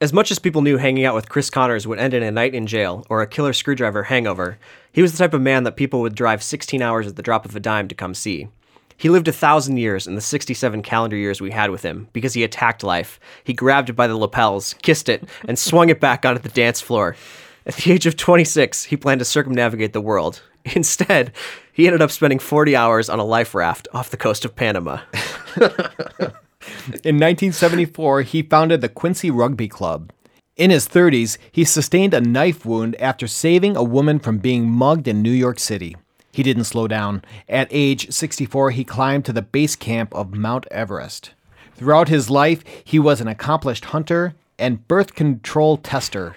As 0.00 0.12
much 0.12 0.30
as 0.30 0.38
people 0.38 0.62
knew 0.62 0.76
hanging 0.76 1.04
out 1.04 1.14
with 1.14 1.28
Chris 1.28 1.50
Connors 1.50 1.86
would 1.86 1.98
end 1.98 2.14
in 2.14 2.22
a 2.22 2.30
night 2.30 2.54
in 2.54 2.66
jail 2.66 3.04
or 3.10 3.20
a 3.20 3.26
killer 3.26 3.52
screwdriver 3.52 4.04
hangover, 4.04 4.58
he 4.92 5.02
was 5.02 5.12
the 5.12 5.18
type 5.18 5.34
of 5.34 5.42
man 5.42 5.64
that 5.64 5.76
people 5.76 6.00
would 6.00 6.14
drive 6.14 6.42
16 6.42 6.80
hours 6.80 7.06
at 7.06 7.16
the 7.16 7.22
drop 7.22 7.44
of 7.44 7.56
a 7.56 7.60
dime 7.60 7.88
to 7.88 7.94
come 7.94 8.14
see. 8.14 8.48
He 8.96 9.08
lived 9.08 9.28
a 9.28 9.32
thousand 9.32 9.76
years 9.76 10.06
in 10.06 10.14
the 10.14 10.20
67 10.20 10.82
calendar 10.82 11.16
years 11.16 11.40
we 11.40 11.50
had 11.50 11.70
with 11.70 11.82
him 11.82 12.08
because 12.12 12.34
he 12.34 12.42
attacked 12.42 12.82
life. 12.82 13.20
He 13.44 13.52
grabbed 13.52 13.90
it 13.90 13.94
by 13.94 14.06
the 14.06 14.16
lapels, 14.16 14.74
kissed 14.82 15.08
it, 15.08 15.24
and 15.46 15.58
swung 15.58 15.88
it 15.88 16.00
back 16.00 16.24
onto 16.24 16.40
the 16.40 16.48
dance 16.48 16.80
floor. 16.80 17.14
At 17.68 17.76
the 17.76 17.92
age 17.92 18.06
of 18.06 18.16
26, 18.16 18.84
he 18.84 18.96
planned 18.96 19.18
to 19.18 19.26
circumnavigate 19.26 19.92
the 19.92 20.00
world. 20.00 20.40
Instead, 20.74 21.32
he 21.70 21.86
ended 21.86 22.00
up 22.00 22.10
spending 22.10 22.38
40 22.38 22.74
hours 22.74 23.10
on 23.10 23.18
a 23.18 23.24
life 23.24 23.54
raft 23.54 23.86
off 23.92 24.10
the 24.10 24.16
coast 24.16 24.46
of 24.46 24.56
Panama. 24.56 25.00
In 27.04 27.16
1974, 27.16 28.22
he 28.22 28.42
founded 28.42 28.80
the 28.80 28.88
Quincy 28.88 29.30
Rugby 29.30 29.68
Club. 29.68 30.12
In 30.56 30.70
his 30.70 30.88
30s, 30.88 31.38
he 31.52 31.64
sustained 31.64 32.14
a 32.14 32.20
knife 32.20 32.64
wound 32.64 32.96
after 32.96 33.28
saving 33.28 33.76
a 33.76 33.84
woman 33.84 34.18
from 34.18 34.38
being 34.38 34.68
mugged 34.68 35.06
in 35.06 35.22
New 35.22 35.30
York 35.30 35.58
City. 35.58 35.94
He 36.32 36.42
didn't 36.42 36.64
slow 36.64 36.88
down. 36.88 37.22
At 37.48 37.68
age 37.70 38.10
64, 38.10 38.72
he 38.72 38.84
climbed 38.84 39.24
to 39.26 39.32
the 39.32 39.42
base 39.42 39.76
camp 39.76 40.14
of 40.14 40.34
Mount 40.34 40.66
Everest. 40.70 41.32
Throughout 41.74 42.08
his 42.08 42.28
life, 42.28 42.64
he 42.82 42.98
was 42.98 43.20
an 43.20 43.28
accomplished 43.28 43.86
hunter 43.86 44.34
and 44.58 44.86
birth 44.88 45.14
control 45.14 45.76
tester. 45.76 46.34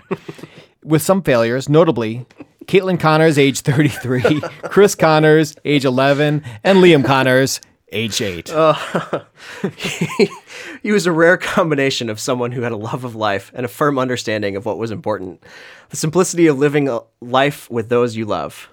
With 0.83 1.01
some 1.01 1.21
failures, 1.21 1.69
notably 1.69 2.25
Caitlin 2.65 2.99
Connors, 2.99 3.37
age 3.37 3.61
33, 3.61 4.41
Chris 4.63 4.95
Connors, 4.95 5.55
age 5.65 5.85
11, 5.85 6.43
and 6.63 6.79
Liam 6.79 7.05
Connors, 7.05 7.59
age 7.91 8.21
8. 8.21 8.49
he 10.81 10.91
was 10.91 11.05
a 11.05 11.11
rare 11.11 11.37
combination 11.37 12.09
of 12.09 12.19
someone 12.19 12.51
who 12.51 12.61
had 12.61 12.71
a 12.71 12.77
love 12.77 13.03
of 13.03 13.15
life 13.15 13.51
and 13.53 13.65
a 13.65 13.69
firm 13.69 13.99
understanding 13.99 14.55
of 14.55 14.65
what 14.65 14.77
was 14.77 14.91
important 14.91 15.43
the 15.89 15.97
simplicity 15.97 16.47
of 16.47 16.57
living 16.57 16.87
a 16.87 17.01
life 17.19 17.69
with 17.69 17.89
those 17.89 18.15
you 18.15 18.25
love. 18.25 18.69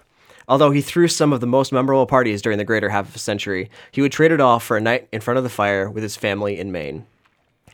Although 0.47 0.71
he 0.71 0.81
threw 0.81 1.09
some 1.09 1.33
of 1.33 1.41
the 1.41 1.47
most 1.47 1.73
memorable 1.73 2.07
parties 2.07 2.41
during 2.41 2.59
the 2.59 2.65
greater 2.65 2.89
half 2.89 3.09
of 3.09 3.17
a 3.17 3.19
century, 3.19 3.71
he 3.91 4.01
would 4.01 4.13
trade 4.13 4.31
it 4.31 4.41
all 4.41 4.61
for 4.61 4.77
a 4.77 4.81
night 4.81 5.09
in 5.13 5.21
front 5.21 5.37
of 5.37 5.45
the 5.45 5.51
fire 5.51 5.91
with 5.91 6.05
his 6.05 6.17
family 6.17 6.59
in 6.59 6.71
Maine. 6.71 7.07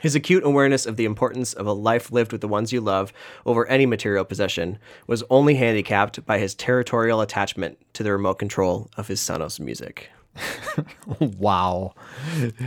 His 0.05 0.15
acute 0.15 0.45
awareness 0.45 0.85
of 0.85 0.99
the 0.99 1.07
importance 1.07 1.55
of 1.55 1.67
a 1.67 1.73
life 1.73 2.13
lived 2.13 2.31
with 2.31 2.43
the 2.43 2.47
ones 2.47 2.75
you 2.75 2.83
love 2.83 3.11
over 3.47 3.67
any 3.69 3.87
material 3.87 4.27
possession 4.27 4.79
was 5.07 5.25
only 5.31 5.55
handicapped 5.55 6.27
by 6.27 6.39
his 6.39 6.55
territorial 6.55 7.23
attachment 7.23 7.79
to 7.95 8.03
the 8.03 8.13
remote 8.13 8.35
control 8.35 8.91
of 8.99 9.09
his 9.09 9.19
Sonos 9.19 9.59
music. 9.59 10.11
Wow. 11.19 11.95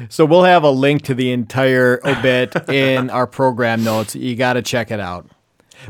So 0.09 0.25
we'll 0.25 0.45
have 0.45 0.63
a 0.63 0.71
link 0.71 1.03
to 1.03 1.13
the 1.13 1.31
entire 1.31 1.99
obit 2.03 2.55
in 2.69 3.11
our 3.11 3.27
program 3.27 3.83
notes. 3.83 4.15
You 4.15 4.35
got 4.35 4.53
to 4.53 4.63
check 4.63 4.89
it 4.89 4.99
out. 4.99 5.29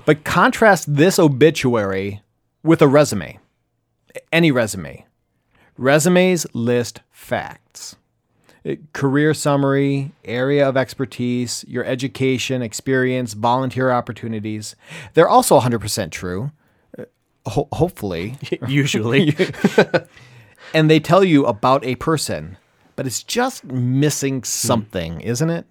But 0.03 0.25
contrast 0.25 0.93
this 0.93 1.17
obituary 1.17 2.23
with 2.61 2.81
a 2.81 2.89
resume. 2.89 3.39
Any 4.33 4.51
resume. 4.51 5.05
Resumes 5.77 6.45
list 6.53 6.99
facts. 7.09 7.95
Career 8.93 9.33
summary, 9.33 10.11
area 10.25 10.67
of 10.67 10.75
expertise, 10.75 11.63
your 11.67 11.85
education, 11.85 12.61
experience, 12.61 13.33
volunteer 13.33 13.91
opportunities. 13.91 14.75
They're 15.13 15.29
also 15.29 15.59
100% 15.59 16.11
true. 16.11 16.51
Uh, 16.97 17.03
ho- 17.45 17.69
hopefully. 17.71 18.37
Usually. 18.67 19.35
and 20.73 20.89
they 20.89 20.99
tell 20.99 21.23
you 21.23 21.45
about 21.45 21.85
a 21.85 21.95
person, 21.95 22.57
but 22.95 23.07
it's 23.07 23.23
just 23.23 23.63
missing 23.63 24.43
something, 24.43 25.21
isn't 25.21 25.49
it? 25.49 25.65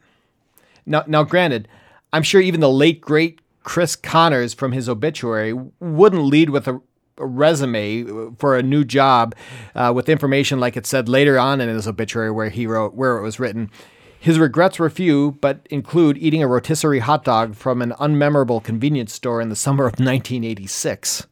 Now, 0.86 1.04
now, 1.06 1.24
granted, 1.24 1.68
I'm 2.12 2.22
sure 2.22 2.40
even 2.40 2.60
the 2.60 2.70
late 2.70 3.00
great 3.00 3.40
Chris 3.64 3.96
Connors 3.96 4.54
from 4.54 4.70
his 4.72 4.88
obituary 4.88 5.52
wouldn't 5.80 6.22
lead 6.22 6.50
with 6.50 6.68
a 6.68 6.80
resume 7.18 8.34
for 8.38 8.56
a 8.56 8.62
new 8.62 8.84
job 8.84 9.34
uh, 9.74 9.92
with 9.94 10.08
information 10.08 10.60
like 10.60 10.76
it 10.76 10.86
said 10.86 11.08
later 11.08 11.38
on 11.38 11.60
in 11.60 11.68
his 11.68 11.88
obituary, 11.88 12.30
where 12.30 12.50
he 12.50 12.66
wrote 12.66 12.94
where 12.94 13.16
it 13.18 13.22
was 13.22 13.40
written. 13.40 13.70
His 14.18 14.38
regrets 14.38 14.78
were 14.78 14.90
few, 14.90 15.38
but 15.40 15.66
include 15.70 16.18
eating 16.18 16.42
a 16.42 16.48
rotisserie 16.48 16.98
hot 17.00 17.24
dog 17.24 17.54
from 17.54 17.80
an 17.80 17.92
unmemorable 17.92 18.62
convenience 18.62 19.12
store 19.12 19.40
in 19.40 19.50
the 19.50 19.56
summer 19.56 19.84
of 19.84 19.92
1986. 19.92 21.26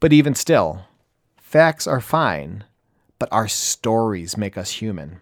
But 0.00 0.12
even 0.12 0.34
still, 0.34 0.84
Facts 1.46 1.86
are 1.86 2.00
fine, 2.00 2.64
but 3.20 3.28
our 3.30 3.46
stories 3.46 4.36
make 4.36 4.58
us 4.58 4.72
human. 4.72 5.20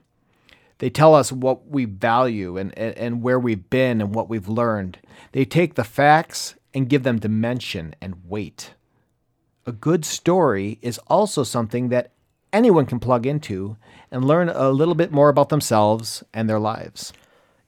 They 0.79 0.89
tell 0.89 1.15
us 1.15 1.31
what 1.31 1.69
we 1.69 1.85
value 1.85 2.57
and, 2.57 2.77
and, 2.79 2.97
and, 2.97 3.23
where 3.23 3.39
we've 3.39 3.69
been 3.69 4.01
and 4.01 4.15
what 4.15 4.31
we've 4.31 4.49
learned. 4.49 4.99
They 5.33 5.45
take 5.45 5.75
the 5.75 5.85
facts 5.85 6.55
and 6.73 6.89
give 6.89 7.03
them 7.03 7.19
dimension 7.19 7.95
and 8.01 8.25
weight. 8.25 8.73
A 9.67 9.73
good 9.73 10.05
story 10.05 10.79
is 10.83 10.99
also 11.09 11.43
something 11.43 11.89
that 11.89 12.11
anyone 12.53 12.85
can 12.85 13.01
plug 13.01 13.27
into 13.27 13.77
and 14.11 14.25
learn 14.25 14.51
a 14.51 14.71
little 14.71 14.95
bit 14.95 15.11
more 15.11 15.31
about 15.31 15.49
themselves 15.49 16.23
and 16.35 16.49
their 16.49 16.59
lives. 16.59 17.13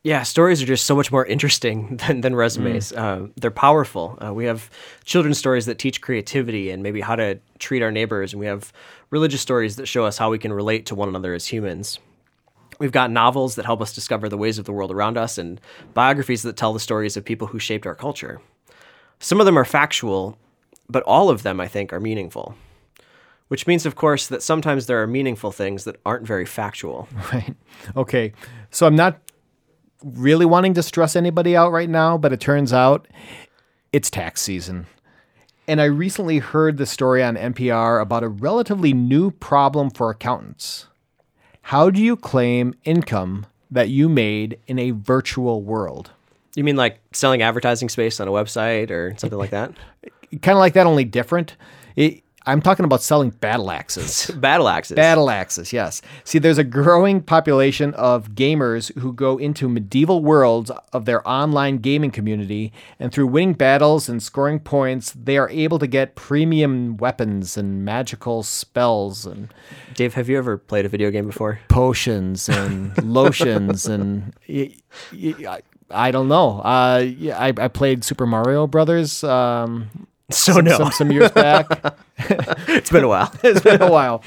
Yeah, 0.03 0.23
stories 0.23 0.63
are 0.63 0.67
just 0.67 0.85
so 0.85 0.95
much 0.95 1.11
more 1.11 1.27
interesting 1.27 1.97
than, 2.07 2.21
than 2.21 2.37
resumes. 2.37 2.93
Mm. 2.93 2.99
Uh, 2.99 3.33
they're 3.37 3.51
powerful. 3.51 4.19
Uh, 4.25 4.33
we 4.33 4.45
have 4.45 4.71
children's 5.05 5.39
stories 5.39 5.67
that 5.67 5.79
teach 5.79 6.01
creativity 6.01 6.71
and 6.71 6.83
maybe 6.83 7.01
how 7.01 7.17
to 7.17 7.41
treat 7.59 7.83
our 7.83 7.91
neighbors, 7.91 8.33
and 8.33 8.41
we 8.41 8.47
have 8.47 8.73
religious 9.11 9.41
stories 9.41 9.77
that 9.77 9.87
show 9.87 10.05
us 10.05 10.19
how 10.19 10.31
we 10.31 10.39
can 10.39 10.53
relate 10.53 10.87
to 10.87 10.95
one 10.95 11.09
another 11.09 11.35
as 11.35 11.47
humans. 11.47 11.99
We've 12.79 12.93
got 12.93 13.11
novels 13.11 13.57
that 13.57 13.65
help 13.65 13.81
us 13.81 13.95
discover 13.95 14.29
the 14.29 14.37
ways 14.37 14.59
of 14.59 14.65
the 14.67 14.73
world 14.73 14.93
around 14.93 15.17
us, 15.17 15.39
and 15.39 15.61
biographies 15.95 16.43
that 16.43 16.57
tell 16.57 16.73
the 16.73 16.79
stories 16.79 17.17
of 17.17 17.25
people 17.25 17.49
who 17.49 17.59
shaped 17.59 17.87
our 17.87 17.95
culture. 17.95 18.41
Some 19.19 19.41
of 19.41 19.47
them 19.47 19.59
are 19.59 19.65
factual, 19.65 20.39
but 20.89 21.03
all 21.05 21.31
of 21.31 21.43
them, 21.43 21.61
I 21.61 21.69
think, 21.69 21.93
are 21.93 22.01
meaningful. 22.01 22.55
Which 23.49 23.67
means, 23.67 23.87
of 23.87 23.95
course, 23.95 24.27
that 24.27 24.43
sometimes 24.43 24.87
there 24.87 25.01
are 25.03 25.07
meaningful 25.07 25.53
things 25.53 25.85
that 25.85 26.01
aren't 26.05 26.27
very 26.27 26.47
factual. 26.47 27.09
Right. 27.33 27.55
Okay. 27.97 28.33
So 28.71 28.87
I'm 28.87 28.97
not 28.97 29.21
really 30.03 30.47
wanting 30.47 30.75
to 30.75 30.83
stress 30.83 31.17
anybody 31.17 31.57
out 31.57 31.73
right 31.73 31.89
now, 31.89 32.19
but 32.19 32.33
it 32.33 32.41
turns 32.41 32.73
out 32.73 33.07
it's 33.93 34.11
tax 34.11 34.43
season. 34.43 34.87
And 35.69 35.81
I 35.81 35.85
recently 35.85 36.39
heard 36.39 36.77
the 36.77 36.87
story 36.87 37.23
on 37.23 37.37
NPR 37.37 38.01
about 38.01 38.23
a 38.23 38.29
relatively 38.29 38.93
new 38.93 39.31
problem 39.31 39.91
for 39.91 40.11
accountants. 40.11 40.87
How 41.63 41.91
do 41.91 42.01
you 42.01 42.17
claim 42.17 42.75
income 42.85 43.47
that 43.71 43.89
you 43.89 44.09
made 44.09 44.61
in 44.69 44.79
a 44.79 44.93
virtual 44.93 45.63
world? 45.63 46.13
You 46.55 46.63
mean 46.63 46.77
like 46.77 47.01
selling 47.13 47.43
advertising 47.43 47.89
space 47.89 48.21
on 48.21 48.29
a 48.29 48.31
website 48.31 48.91
or 48.91 49.15
something 49.19 49.39
like 49.39 49.51
that? 49.51 49.73
kind 50.43 50.57
of 50.57 50.59
like 50.59 50.75
that, 50.75 50.87
only 50.87 51.05
different. 51.05 51.57
It, 51.95 52.23
I'm 52.49 52.63
talking 52.63 52.85
about 52.85 53.03
selling 53.03 53.31
battle 53.31 53.73
axes. 53.73 54.31
battle 54.37 54.69
axes. 54.69 54.95
Battle 54.95 55.31
axes, 55.31 55.73
yes. 55.73 56.01
See, 56.23 56.39
there's 56.39 56.59
a 56.59 56.65
growing 56.65 57.21
population 57.21 57.93
of 57.95 58.31
gamers 58.31 58.97
who 58.99 59.13
go 59.13 59.37
into 59.37 59.69
medieval 59.69 60.23
worlds 60.23 60.71
of 60.93 61.07
their 61.07 61.27
online 61.29 61.79
gaming 61.79 62.13
community, 62.13 62.73
and 63.01 63.13
through 63.13 63.27
winning 63.27 63.55
battles 63.55 64.09
and 64.09 64.23
scoring 64.23 64.61
points, 64.61 65.13
they 65.13 65.37
are 65.37 65.51
able 65.51 65.81
to 65.81 65.89
get 65.89 66.15
premium 66.15 66.97
weapons 66.99 67.57
and 67.57 67.85
magical 67.85 68.45
spells 68.45 69.27
and 69.27 69.53
Dave, 69.95 70.15
have 70.15 70.29
you 70.29 70.39
ever 70.39 70.57
played 70.57 70.85
a 70.85 70.89
video 70.89 71.11
game 71.11 71.27
before? 71.27 71.59
Potions 71.69 72.49
and 72.49 72.97
lotions 73.05 73.87
and 73.87 74.33
I 75.91 76.11
don't 76.11 76.29
know. 76.29 76.61
Uh, 76.61 77.05
yeah, 77.07 77.39
I, 77.39 77.53
I 77.57 77.69
played 77.69 78.05
Super 78.05 78.27
Mario 78.27 78.67
Brothers. 78.67 79.25
Um, 79.25 80.07
so 80.31 80.53
some, 80.55 80.65
no, 80.65 80.77
some, 80.77 80.93
some 80.93 81.13
years 81.13 81.31
back. 81.31 81.97
it's 82.19 82.91
been 82.91 83.05
a 83.05 83.09
while. 83.09 83.33
it's 83.45 83.61
been 83.61 83.83
a 83.83 83.91
while. 83.91 84.23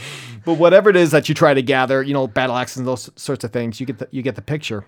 But 0.46 0.56
whatever 0.56 0.90
it 0.90 0.96
is 0.96 1.12
that 1.12 1.28
you 1.28 1.36
try 1.36 1.54
to 1.54 1.62
gather, 1.62 2.02
you 2.02 2.14
know, 2.14 2.28
battle 2.28 2.56
axes 2.56 2.78
and 2.78 2.88
those 2.88 3.10
sorts 3.16 3.44
of 3.44 3.52
things, 3.52 3.80
you 3.80 3.86
get 3.86 4.00
the, 4.00 4.08
you 4.12 4.22
get 4.22 4.36
the 4.36 4.42
picture. 4.42 4.86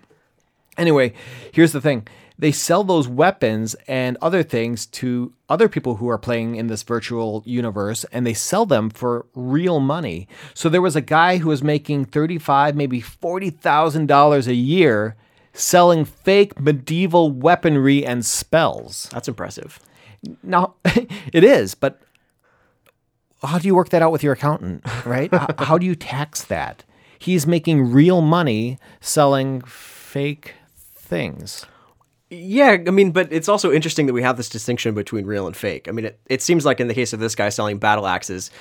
Anyway, 0.78 1.14
here's 1.52 1.74
the 1.74 1.82
thing. 1.82 2.08
They 2.40 2.52
sell 2.52 2.84
those 2.84 3.08
weapons 3.08 3.76
and 3.88 4.18
other 4.22 4.42
things 4.42 4.88
to 4.88 5.34
other 5.48 5.70
people 5.70 5.98
who 5.98 6.10
are 6.10 6.18
playing 6.18 6.56
in 6.56 6.68
this 6.68 6.82
virtual 6.82 7.44
universe 7.46 8.04
and 8.12 8.26
they 8.26 8.34
sell 8.34 8.66
them 8.66 8.90
for 8.90 9.28
real 9.36 9.80
money. 9.80 10.28
So 10.54 10.68
there 10.70 10.82
was 10.82 10.96
a 10.96 11.02
guy 11.02 11.38
who 11.38 11.50
was 11.50 11.62
making 11.62 12.06
35, 12.06 12.76
maybe 12.76 13.02
$40,000 13.02 14.48
a 14.48 14.56
year 14.56 15.16
selling 15.54 16.06
fake 16.06 16.60
medieval 16.60 17.30
weaponry 17.30 18.06
and 18.06 18.26
spells. 18.26 19.10
That's 19.12 19.28
impressive. 19.28 19.80
Now, 20.44 20.76
it 20.86 21.44
is, 21.44 21.76
but 21.76 22.02
how 23.44 23.58
do 23.58 23.68
you 23.68 23.76
work 23.76 23.90
that 23.90 24.02
out 24.02 24.12
with 24.12 24.24
your 24.24 24.34
accountant, 24.34 24.84
right? 25.06 25.34
how 25.60 25.78
do 25.78 25.86
you 25.86 25.96
tax 25.96 26.44
that? 26.46 26.84
He's 27.18 27.46
making 27.46 27.92
real 27.92 28.22
money 28.22 28.80
selling 29.00 29.62
fake 29.62 30.56
things. 30.72 31.66
Yeah, 32.30 32.78
I 32.88 32.92
mean, 32.92 33.12
but 33.12 33.32
it's 33.32 33.50
also 33.50 33.72
interesting 33.72 34.06
that 34.06 34.14
we 34.14 34.22
have 34.22 34.38
this 34.38 34.48
distinction 34.48 34.96
between 34.96 35.26
real 35.26 35.48
and 35.48 35.56
fake. 35.56 35.88
I 35.90 35.92
mean, 35.92 36.06
it, 36.06 36.20
it 36.28 36.42
seems 36.42 36.66
like 36.66 36.80
in 36.80 36.88
the 36.88 36.94
case 36.94 37.12
of 37.12 37.20
this 37.20 37.36
guy 37.36 37.50
selling 37.50 37.78
battle 37.78 38.08
axes, 38.08 38.52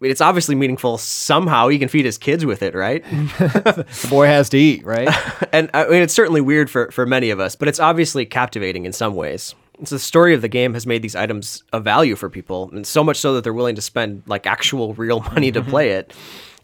it's 0.00 0.22
obviously 0.22 0.54
meaningful 0.54 0.96
somehow. 0.96 1.68
He 1.68 1.78
can 1.78 1.88
feed 1.88 2.06
his 2.06 2.16
kids 2.16 2.46
with 2.46 2.62
it, 2.62 2.74
right? 2.74 3.04
the 3.10 4.06
boy 4.08 4.26
has 4.26 4.48
to 4.50 4.58
eat, 4.58 4.84
right? 4.86 5.08
and 5.52 5.70
I 5.74 5.84
mean, 5.88 6.02
it's 6.02 6.14
certainly 6.14 6.40
weird 6.40 6.70
for, 6.70 6.90
for 6.90 7.04
many 7.04 7.28
of 7.28 7.40
us, 7.40 7.56
but 7.56 7.68
it's 7.68 7.78
obviously 7.80 8.24
captivating 8.24 8.86
in 8.86 8.92
some 8.92 9.14
ways. 9.14 9.54
So 9.84 9.94
the 9.94 10.00
story 10.00 10.34
of 10.34 10.42
the 10.42 10.48
game 10.48 10.74
has 10.74 10.86
made 10.86 11.02
these 11.02 11.16
items 11.16 11.64
of 11.72 11.84
value 11.84 12.16
for 12.16 12.28
people, 12.28 12.70
and 12.72 12.86
so 12.86 13.02
much 13.02 13.16
so 13.16 13.34
that 13.34 13.44
they're 13.44 13.54
willing 13.54 13.76
to 13.76 13.82
spend 13.82 14.22
like 14.26 14.46
actual 14.46 14.94
real 14.94 15.20
money 15.34 15.50
to 15.52 15.62
play 15.62 15.90
it. 15.92 16.12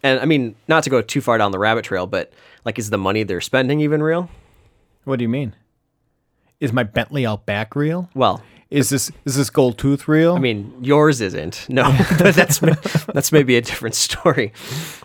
And 0.03 0.21
I 0.21 0.25
mean, 0.25 0.55
not 0.69 0.85
to 0.85 0.91
go 0.91 1.03
too 1.03 1.21
far 1.21 1.39
down 1.39 1.53
the 1.53 1.59
rabbit 1.59 1.85
trail, 1.85 2.07
but 2.07 2.33
like, 2.65 2.79
is 2.79 2.91
the 2.91 2.99
money 2.99 3.23
they're 3.23 3.41
spending 3.41 3.81
even 3.81 4.03
real? 4.03 4.29
What 5.05 5.19
do 5.19 5.23
you 5.23 5.29
mean? 5.29 5.55
Is 6.61 6.73
my 6.73 6.83
Bentley 6.83 7.27
Outback 7.27 7.77
real? 7.77 8.11
Well, 8.15 8.43
is 8.71 8.89
this 8.89 9.13
is 9.25 9.37
this 9.37 9.49
gold 9.49 9.79
tooth 9.79 10.09
real? 10.09 10.35
I 10.35 10.39
mean, 10.41 10.75
yours 10.81 11.21
isn't. 11.21 11.67
No, 11.69 11.91
that's 12.19 12.59
that's 13.07 13.31
maybe 13.31 13.57
a 13.57 13.61
different 13.61 13.95
story. 13.95 14.53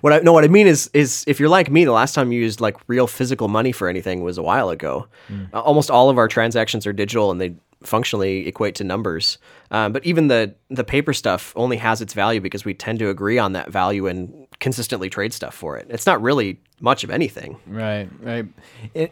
What 0.01 0.13
I 0.13 0.19
no, 0.19 0.33
what 0.33 0.43
I 0.43 0.47
mean 0.47 0.67
is 0.67 0.89
is 0.93 1.23
if 1.27 1.39
you're 1.39 1.49
like 1.49 1.69
me, 1.69 1.85
the 1.85 1.91
last 1.91 2.15
time 2.15 2.31
you 2.31 2.41
used 2.41 2.59
like 2.59 2.77
real 2.87 3.05
physical 3.05 3.47
money 3.47 3.71
for 3.71 3.87
anything 3.87 4.23
was 4.23 4.37
a 4.37 4.43
while 4.43 4.69
ago. 4.69 5.07
Mm. 5.29 5.53
Uh, 5.53 5.61
almost 5.61 5.91
all 5.91 6.09
of 6.09 6.17
our 6.17 6.27
transactions 6.27 6.87
are 6.87 6.93
digital, 6.93 7.29
and 7.29 7.39
they 7.39 7.53
functionally 7.83 8.47
equate 8.47 8.75
to 8.75 8.83
numbers. 8.83 9.37
Um, 9.71 9.91
but 9.91 10.05
even 10.05 10.27
the 10.27 10.55
the 10.69 10.83
paper 10.83 11.13
stuff 11.13 11.53
only 11.55 11.77
has 11.77 12.01
its 12.01 12.13
value 12.13 12.41
because 12.41 12.65
we 12.65 12.73
tend 12.73 12.99
to 12.99 13.09
agree 13.09 13.37
on 13.37 13.53
that 13.53 13.71
value 13.71 14.07
and 14.07 14.47
consistently 14.59 15.09
trade 15.09 15.33
stuff 15.33 15.53
for 15.53 15.77
it. 15.77 15.87
It's 15.89 16.05
not 16.05 16.21
really 16.21 16.59
much 16.79 17.03
of 17.03 17.09
anything. 17.09 17.57
Right, 17.67 18.09
right. 18.21 18.45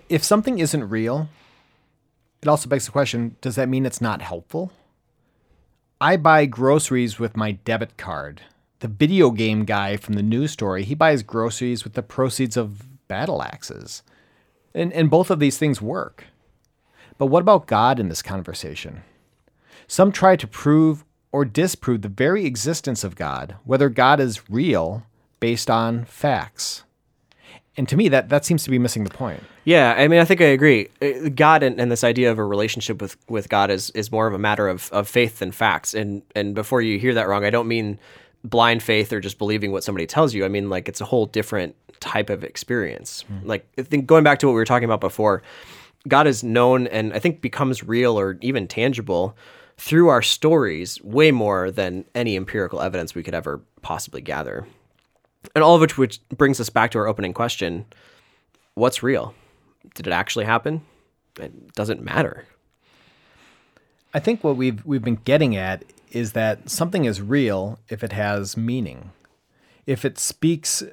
If 0.09 0.23
something 0.23 0.59
isn't 0.59 0.89
real, 0.89 1.29
it 2.41 2.47
also 2.47 2.69
begs 2.69 2.85
the 2.85 2.91
question 2.91 3.35
does 3.41 3.55
that 3.55 3.69
mean 3.69 3.85
it's 3.85 4.01
not 4.01 4.21
helpful? 4.21 4.71
I 6.01 6.15
buy 6.15 6.45
groceries 6.45 7.19
with 7.19 7.35
my 7.35 7.51
debit 7.51 7.97
card. 7.97 8.41
The 8.79 8.87
video 8.87 9.31
game 9.31 9.65
guy 9.65 9.97
from 9.97 10.13
the 10.13 10.23
news 10.23 10.51
story, 10.51 10.83
he 10.83 10.95
buys 10.95 11.23
groceries 11.23 11.83
with 11.83 11.93
the 11.93 12.03
proceeds 12.03 12.55
of 12.55 13.07
battle 13.09 13.43
axes. 13.43 14.01
And, 14.73 14.93
and 14.93 15.09
both 15.09 15.29
of 15.29 15.39
these 15.39 15.57
things 15.57 15.81
work. 15.81 16.25
But 17.19 17.27
what 17.27 17.41
about 17.41 17.67
God 17.67 17.99
in 17.99 18.09
this 18.09 18.23
conversation? 18.23 19.03
Some 19.87 20.11
try 20.11 20.35
to 20.35 20.47
prove 20.47 21.05
or 21.31 21.45
disprove 21.45 22.01
the 22.01 22.09
very 22.09 22.45
existence 22.45 23.03
of 23.03 23.15
God, 23.15 23.55
whether 23.65 23.89
God 23.89 24.19
is 24.19 24.49
real 24.49 25.03
based 25.39 25.69
on 25.69 26.05
facts. 26.05 26.83
And 27.77 27.87
to 27.89 27.95
me, 27.95 28.09
that, 28.09 28.29
that 28.29 28.45
seems 28.45 28.63
to 28.63 28.69
be 28.69 28.79
missing 28.79 29.03
the 29.03 29.09
point. 29.09 29.43
Yeah, 29.63 29.93
I 29.97 30.07
mean, 30.07 30.19
I 30.19 30.25
think 30.25 30.41
I 30.41 30.45
agree. 30.45 30.89
Uh, 31.01 31.29
God 31.29 31.61
and, 31.61 31.79
and 31.79 31.91
this 31.91 32.03
idea 32.03 32.31
of 32.31 32.39
a 32.39 32.43
relationship 32.43 33.01
with, 33.01 33.15
with 33.29 33.49
God 33.49 33.69
is, 33.69 33.89
is 33.91 34.11
more 34.11 34.25
of 34.25 34.33
a 34.33 34.39
matter 34.39 34.67
of, 34.67 34.89
of 34.91 35.07
faith 35.07 35.39
than 35.39 35.51
facts. 35.51 35.93
And 35.93 36.23
and 36.35 36.55
before 36.55 36.81
you 36.81 36.99
hear 36.99 37.13
that 37.13 37.27
wrong, 37.27 37.45
I 37.45 37.49
don't 37.49 37.67
mean 37.67 37.99
blind 38.43 38.81
faith 38.81 39.13
or 39.13 39.19
just 39.19 39.37
believing 39.37 39.71
what 39.71 39.83
somebody 39.83 40.07
tells 40.07 40.33
you. 40.33 40.45
I 40.45 40.47
mean, 40.47 40.69
like 40.69 40.89
it's 40.89 41.01
a 41.01 41.05
whole 41.05 41.25
different 41.25 41.75
type 41.99 42.29
of 42.29 42.43
experience. 42.43 43.23
Like 43.43 43.67
I 43.77 43.83
think 43.83 44.07
going 44.07 44.23
back 44.23 44.39
to 44.39 44.47
what 44.47 44.53
we 44.53 44.59
were 44.59 44.65
talking 44.65 44.85
about 44.85 45.01
before, 45.01 45.43
God 46.07 46.27
is 46.27 46.43
known 46.43 46.87
and 46.87 47.13
I 47.13 47.19
think 47.19 47.41
becomes 47.41 47.83
real 47.83 48.19
or 48.19 48.37
even 48.41 48.67
tangible 48.67 49.35
through 49.77 50.09
our 50.09 50.21
stories 50.21 51.01
way 51.03 51.31
more 51.31 51.71
than 51.71 52.05
any 52.13 52.35
empirical 52.35 52.81
evidence 52.81 53.15
we 53.15 53.23
could 53.23 53.33
ever 53.33 53.61
possibly 53.81 54.21
gather. 54.21 54.67
And 55.55 55.63
all 55.63 55.75
of 55.75 55.81
which 55.81 55.97
which 55.97 56.19
brings 56.29 56.59
us 56.59 56.69
back 56.69 56.91
to 56.91 56.99
our 56.99 57.07
opening 57.07 57.33
question: 57.33 57.85
What's 58.75 59.01
real? 59.03 59.33
Did 59.95 60.07
it 60.07 60.13
actually 60.13 60.45
happen? 60.45 60.81
It 61.39 61.73
doesn't 61.73 62.03
matter. 62.03 62.45
I 64.13 64.19
think 64.19 64.43
what 64.43 64.57
we've 64.57 64.85
we've 64.85 65.03
been 65.03 65.21
getting 65.23 65.55
at 65.55 65.85
is 66.11 66.33
that 66.33 66.69
something 66.69 67.05
is 67.05 67.21
real 67.21 67.79
if 67.87 68.03
it 68.03 68.11
has 68.11 68.57
meaning, 68.57 69.11
if 69.85 70.03
it 70.03 70.17
speaks 70.17 70.83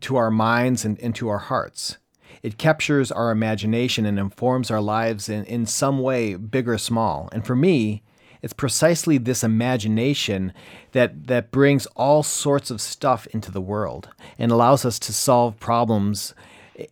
to 0.00 0.16
our 0.16 0.30
minds 0.30 0.84
and 0.84 0.98
into 0.98 1.28
our 1.28 1.38
hearts. 1.38 1.98
It 2.44 2.58
captures 2.58 3.10
our 3.10 3.30
imagination 3.30 4.04
and 4.04 4.18
informs 4.18 4.70
our 4.70 4.82
lives 4.82 5.30
in, 5.30 5.46
in 5.46 5.64
some 5.64 5.98
way, 5.98 6.34
big 6.34 6.68
or 6.68 6.76
small. 6.76 7.30
And 7.32 7.46
for 7.46 7.56
me, 7.56 8.02
it's 8.42 8.52
precisely 8.52 9.16
this 9.16 9.42
imagination 9.42 10.52
that, 10.92 11.26
that 11.28 11.50
brings 11.50 11.86
all 11.96 12.22
sorts 12.22 12.70
of 12.70 12.82
stuff 12.82 13.26
into 13.28 13.50
the 13.50 13.62
world 13.62 14.10
and 14.38 14.52
allows 14.52 14.84
us 14.84 14.98
to 14.98 15.12
solve 15.14 15.58
problems 15.58 16.34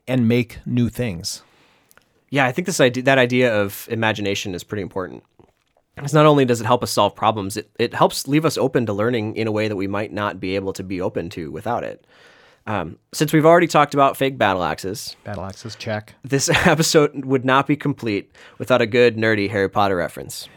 and 0.09 0.26
make 0.26 0.61
new 0.64 0.88
things. 0.88 1.42
Yeah, 2.30 2.47
I 2.47 2.52
think 2.52 2.64
this 2.64 2.80
idea, 2.80 3.02
that 3.02 3.18
idea 3.18 3.54
of 3.54 3.87
imagination 3.90 4.54
is 4.54 4.64
pretty 4.64 4.82
important. 4.82 5.23
Because 5.97 6.14
not 6.14 6.25
only 6.25 6.47
does 6.47 6.62
it 6.62 6.66
help 6.66 6.82
us 6.82 6.90
solve 6.90 7.14
problems, 7.14 7.59
it, 7.59 7.68
it 7.78 7.92
helps 7.92 8.26
leave 8.26 8.47
us 8.47 8.56
open 8.56 8.87
to 8.87 8.94
learning 8.94 9.37
in 9.37 9.47
a 9.47 9.52
way 9.52 9.68
that 9.68 9.76
we 9.76 9.87
might 9.87 10.14
not 10.14 10.40
be 10.40 10.56
able 10.56 10.73
to 10.73 10.82
be 10.82 11.02
open 11.02 11.28
to 11.28 11.50
without 11.50 11.85
it. 11.85 12.06
Um, 12.66 12.99
since 13.12 13.33
we've 13.33 13.47
already 13.47 13.66
talked 13.66 13.95
about 13.95 14.16
fake 14.16 14.38
battle 14.38 14.62
axes, 14.62 15.16
battle 15.25 15.45
axes 15.45 15.75
check. 15.75 16.14
This 16.23 16.49
episode 16.66 17.25
would 17.25 17.45
not 17.45 17.66
be 17.66 17.76
complete 17.76 18.31
without 18.59 18.81
a 18.81 18.87
good 18.87 19.16
nerdy 19.16 19.50
Harry 19.50 19.69
Potter 19.69 19.97
reference. 19.97 20.49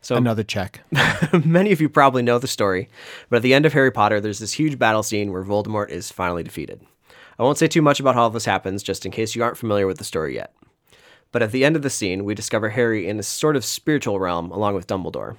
So 0.00 0.16
another 0.16 0.44
check. 0.44 0.80
many 1.44 1.72
of 1.72 1.80
you 1.80 1.88
probably 1.88 2.22
know 2.22 2.38
the 2.38 2.46
story, 2.46 2.88
but 3.28 3.36
at 3.36 3.42
the 3.42 3.52
end 3.52 3.66
of 3.66 3.72
Harry 3.72 3.90
Potter, 3.90 4.20
there's 4.20 4.38
this 4.38 4.52
huge 4.52 4.78
battle 4.78 5.02
scene 5.02 5.32
where 5.32 5.44
Voldemort 5.44 5.90
is 5.90 6.10
finally 6.10 6.42
defeated. 6.42 6.80
I 7.38 7.42
won't 7.42 7.58
say 7.58 7.68
too 7.68 7.82
much 7.82 8.00
about 8.00 8.14
how 8.14 8.22
all 8.22 8.30
this 8.30 8.44
happens, 8.44 8.82
just 8.82 9.04
in 9.04 9.12
case 9.12 9.34
you 9.34 9.42
aren't 9.42 9.58
familiar 9.58 9.86
with 9.86 9.98
the 9.98 10.04
story 10.04 10.34
yet. 10.34 10.54
But 11.30 11.42
at 11.42 11.52
the 11.52 11.64
end 11.64 11.76
of 11.76 11.82
the 11.82 11.90
scene, 11.90 12.24
we 12.24 12.34
discover 12.34 12.70
Harry 12.70 13.06
in 13.06 13.18
a 13.18 13.22
sort 13.22 13.54
of 13.54 13.64
spiritual 13.64 14.18
realm 14.18 14.50
along 14.50 14.74
with 14.74 14.86
Dumbledore. 14.86 15.36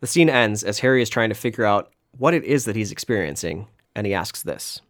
The 0.00 0.06
scene 0.06 0.28
ends 0.28 0.62
as 0.62 0.80
Harry 0.80 1.00
is 1.00 1.08
trying 1.08 1.30
to 1.30 1.34
figure 1.34 1.64
out 1.64 1.90
what 2.18 2.34
it 2.34 2.44
is 2.44 2.64
that 2.66 2.76
he's 2.76 2.92
experiencing, 2.92 3.66
and 3.94 4.06
he 4.06 4.14
asks 4.14 4.42
this 4.42 4.82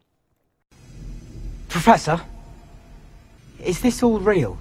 Professor, 1.69 2.21
is 3.63 3.81
this 3.81 4.03
all 4.03 4.19
real? 4.19 4.59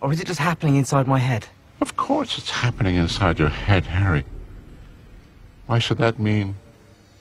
Or 0.00 0.12
is 0.12 0.20
it 0.20 0.26
just 0.26 0.40
happening 0.40 0.76
inside 0.76 1.06
my 1.06 1.18
head? 1.18 1.46
Of 1.80 1.96
course 1.96 2.38
it's 2.38 2.50
happening 2.50 2.96
inside 2.96 3.38
your 3.38 3.48
head, 3.48 3.86
Harry. 3.86 4.24
Why 5.66 5.78
should 5.78 5.98
that 5.98 6.18
mean 6.18 6.56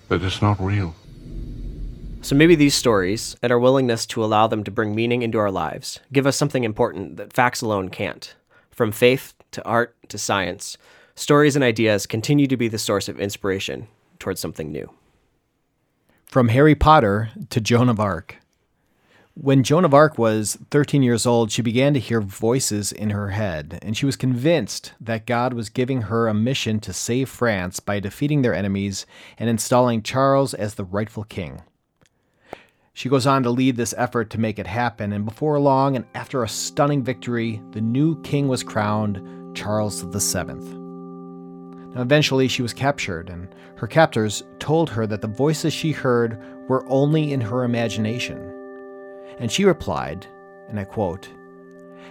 that 0.08 0.24
it's 0.24 0.42
not 0.42 0.60
real? 0.60 0.96
So 2.22 2.36
maybe 2.36 2.56
these 2.56 2.76
stories, 2.76 3.38
and 3.42 3.52
our 3.52 3.60
willingness 3.60 4.06
to 4.08 4.24
allow 4.24 4.48
them 4.48 4.64
to 4.66 4.72
bring 4.72 4.94
meaning 4.94 5.22
into 5.22 5.38
our 5.38 5.52
lives, 5.52 6.00
give 6.12 6.28
us 6.28 6.36
something 6.36 6.64
important 6.66 7.18
that 7.18 7.32
facts 7.32 7.62
alone 7.62 7.90
can't. 7.90 8.36
From 8.72 8.92
faith 8.92 9.34
to 9.52 9.64
art 9.64 9.96
to 10.10 10.18
science, 10.18 10.78
stories 11.16 11.56
and 11.56 11.64
ideas 11.64 12.06
continue 12.06 12.48
to 12.48 12.58
be 12.58 12.68
the 12.68 12.78
source 12.78 13.08
of 13.08 13.20
inspiration 13.20 13.88
towards 14.20 14.42
something 14.42 14.72
new. 14.72 14.90
From 16.30 16.50
Harry 16.50 16.76
Potter 16.76 17.32
to 17.50 17.60
Joan 17.60 17.90
of 17.90 18.00
Arc. 18.00 18.36
When 19.34 19.64
Joan 19.64 19.84
of 19.84 19.96
Arc 19.96 20.20
was 20.20 20.60
13 20.70 21.02
years 21.02 21.26
old, 21.26 21.50
she 21.50 21.64
began 21.64 21.96
to 21.96 22.00
hear 22.00 22.22
voices 22.22 22.92
in 22.92 23.10
her 23.10 23.30
head, 23.30 23.80
and 23.82 23.98
she 23.98 24.06
was 24.06 24.16
convinced 24.16 24.94
that 25.02 25.26
God 25.26 25.56
was 25.56 25.70
giving 25.70 26.04
her 26.04 26.28
a 26.28 26.34
mission 26.36 26.80
to 26.82 26.94
save 26.94 27.30
France 27.30 27.80
by 27.80 28.00
defeating 28.00 28.44
their 28.44 28.54
enemies 28.54 29.08
and 29.40 29.50
installing 29.50 30.04
Charles 30.04 30.54
as 30.54 30.76
the 30.76 30.86
rightful 30.86 31.24
king. 31.24 31.64
She 32.94 33.10
goes 33.10 33.26
on 33.26 33.42
to 33.42 33.50
lead 33.50 33.76
this 33.76 33.96
effort 33.98 34.30
to 34.30 34.40
make 34.40 34.60
it 34.60 34.68
happen, 34.68 35.12
and 35.12 35.26
before 35.26 35.60
long, 35.60 35.96
and 35.96 36.06
after 36.14 36.44
a 36.44 36.48
stunning 36.48 37.04
victory, 37.04 37.60
the 37.72 37.82
new 37.82 38.22
king 38.22 38.48
was 38.48 38.62
crowned 38.62 39.56
Charles 39.58 40.04
VII. 40.04 40.79
Now, 41.94 42.02
eventually, 42.02 42.48
she 42.48 42.62
was 42.62 42.74
captured, 42.74 43.30
and 43.30 43.48
her 43.78 43.88
captors 43.88 44.44
told 44.60 44.90
her 44.90 45.08
that 45.08 45.22
the 45.22 45.28
voices 45.28 45.74
she 45.74 45.92
heard 45.92 46.40
were 46.68 46.86
only 46.88 47.34
in 47.34 47.42
her 47.42 47.64
imagination. 47.64 48.38
And 49.40 49.52
she 49.52 49.66
replied, 49.66 50.28
and 50.70 50.80
I 50.80 50.84
quote, 50.84 51.30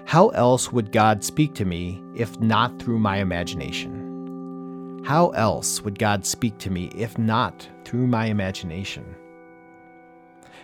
How 0.04 0.28
else 0.30 0.72
would 0.72 0.90
God 0.90 1.22
speak 1.22 1.54
to 1.54 1.64
me 1.64 2.02
if 2.14 2.40
not 2.40 2.80
through 2.80 2.98
my 2.98 3.18
imagination? 3.18 5.02
How 5.04 5.30
else 5.30 5.82
would 5.82 5.98
God 5.98 6.26
speak 6.26 6.58
to 6.58 6.70
me 6.70 6.86
if 6.94 7.16
not 7.16 7.68
through 7.84 8.06
my 8.08 8.26
imagination? 8.26 9.14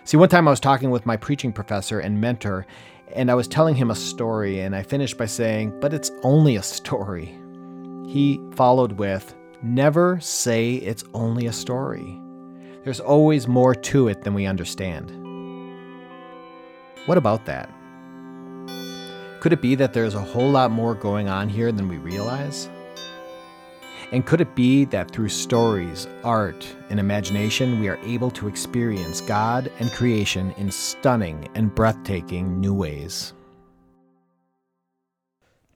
See, 0.03 0.17
one 0.17 0.29
time 0.29 0.47
I 0.47 0.51
was 0.51 0.59
talking 0.59 0.91
with 0.91 1.05
my 1.05 1.17
preaching 1.17 1.53
professor 1.53 1.99
and 1.99 2.21
mentor, 2.21 2.67
and 3.13 3.31
I 3.31 3.35
was 3.35 3.47
telling 3.47 3.75
him 3.75 3.89
a 3.89 3.95
story, 3.95 4.59
and 4.59 4.75
I 4.75 4.83
finished 4.83 5.17
by 5.17 5.25
saying, 5.25 5.79
But 5.79 5.93
it's 5.93 6.11
only 6.21 6.57
a 6.57 6.63
story. 6.63 7.39
He 8.07 8.41
followed 8.51 8.93
with, 8.93 9.35
Never 9.61 10.19
say 10.19 10.75
it's 10.75 11.03
only 11.13 11.47
a 11.47 11.53
story. 11.53 12.21
There's 12.83 12.99
always 12.99 13.47
more 13.47 13.73
to 13.73 14.07
it 14.09 14.21
than 14.21 14.33
we 14.33 14.45
understand. 14.45 15.09
What 17.07 17.17
about 17.17 17.45
that? 17.45 17.69
Could 19.39 19.53
it 19.53 19.61
be 19.61 19.75
that 19.75 19.93
there's 19.93 20.15
a 20.15 20.21
whole 20.21 20.49
lot 20.49 20.71
more 20.71 20.95
going 20.95 21.29
on 21.29 21.49
here 21.49 21.71
than 21.71 21.87
we 21.87 21.97
realize? 21.97 22.69
And 24.11 24.25
could 24.25 24.41
it 24.41 24.55
be 24.55 24.85
that 24.85 25.11
through 25.11 25.29
stories, 25.29 26.07
art, 26.23 26.67
and 26.89 26.99
imagination, 26.99 27.79
we 27.79 27.89
are 27.89 27.99
able 28.03 28.29
to 28.31 28.47
experience 28.47 29.21
God 29.21 29.71
and 29.79 29.91
creation 29.91 30.51
in 30.57 30.71
stunning 30.71 31.47
and 31.55 31.73
breathtaking 31.73 32.59
new 32.59 32.73
ways? 32.73 33.33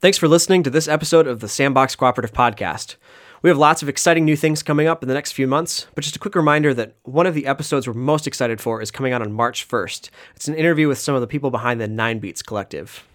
Thanks 0.01 0.17
for 0.17 0.29
listening 0.29 0.63
to 0.63 0.69
this 0.69 0.88
episode 0.88 1.27
of 1.27 1.41
the 1.41 1.49
Sandbox 1.49 1.93
Cooperative 1.93 2.31
Podcast. 2.31 2.95
We 3.41 3.49
have 3.49 3.57
lots 3.57 3.81
of 3.81 3.89
exciting 3.89 4.23
new 4.23 4.38
things 4.38 4.63
coming 4.63 4.88
up 4.88 5.03
in 5.03 5.09
the 5.09 5.13
next 5.13 5.33
few 5.33 5.45
months, 5.45 5.88
but 5.93 6.05
just 6.05 6.15
a 6.15 6.19
quick 6.19 6.35
reminder 6.35 6.73
that 6.73 6.95
one 7.03 7.27
of 7.27 7.33
the 7.33 7.45
episodes 7.45 7.85
we're 7.85 7.93
most 7.93 8.25
excited 8.25 8.62
for 8.62 8.81
is 8.81 8.91
coming 8.91 9.12
out 9.12 9.21
on 9.21 9.33
March 9.33 9.67
1st. 9.67 10.09
It's 10.38 10.47
an 10.47 10.55
interview 10.55 10.88
with 10.88 10.99
some 10.99 11.15
of 11.15 11.21
the 11.21 11.27
people 11.27 11.51
behind 11.51 11.81
the 11.81 11.88
Nine 11.89 12.19
Beats 12.19 12.41
Collective. 12.41 13.05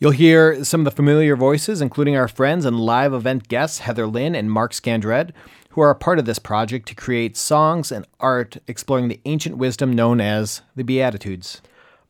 You'll 0.00 0.10
hear 0.10 0.64
some 0.64 0.80
of 0.80 0.86
the 0.86 0.90
familiar 0.90 1.36
voices, 1.36 1.80
including 1.80 2.16
our 2.16 2.26
friends 2.26 2.64
and 2.64 2.80
live 2.80 3.14
event 3.14 3.46
guests 3.46 3.78
Heather 3.78 4.08
Lynn 4.08 4.34
and 4.34 4.50
Mark 4.50 4.72
Scandrette, 4.72 5.30
who 5.70 5.82
are 5.82 5.90
a 5.90 5.94
part 5.94 6.18
of 6.18 6.24
this 6.24 6.40
project 6.40 6.88
to 6.88 6.96
create 6.96 7.36
songs 7.36 7.92
and 7.92 8.08
art 8.18 8.56
exploring 8.66 9.06
the 9.06 9.20
ancient 9.24 9.56
wisdom 9.56 9.92
known 9.92 10.20
as 10.20 10.62
the 10.74 10.82
Beatitudes. 10.82 11.62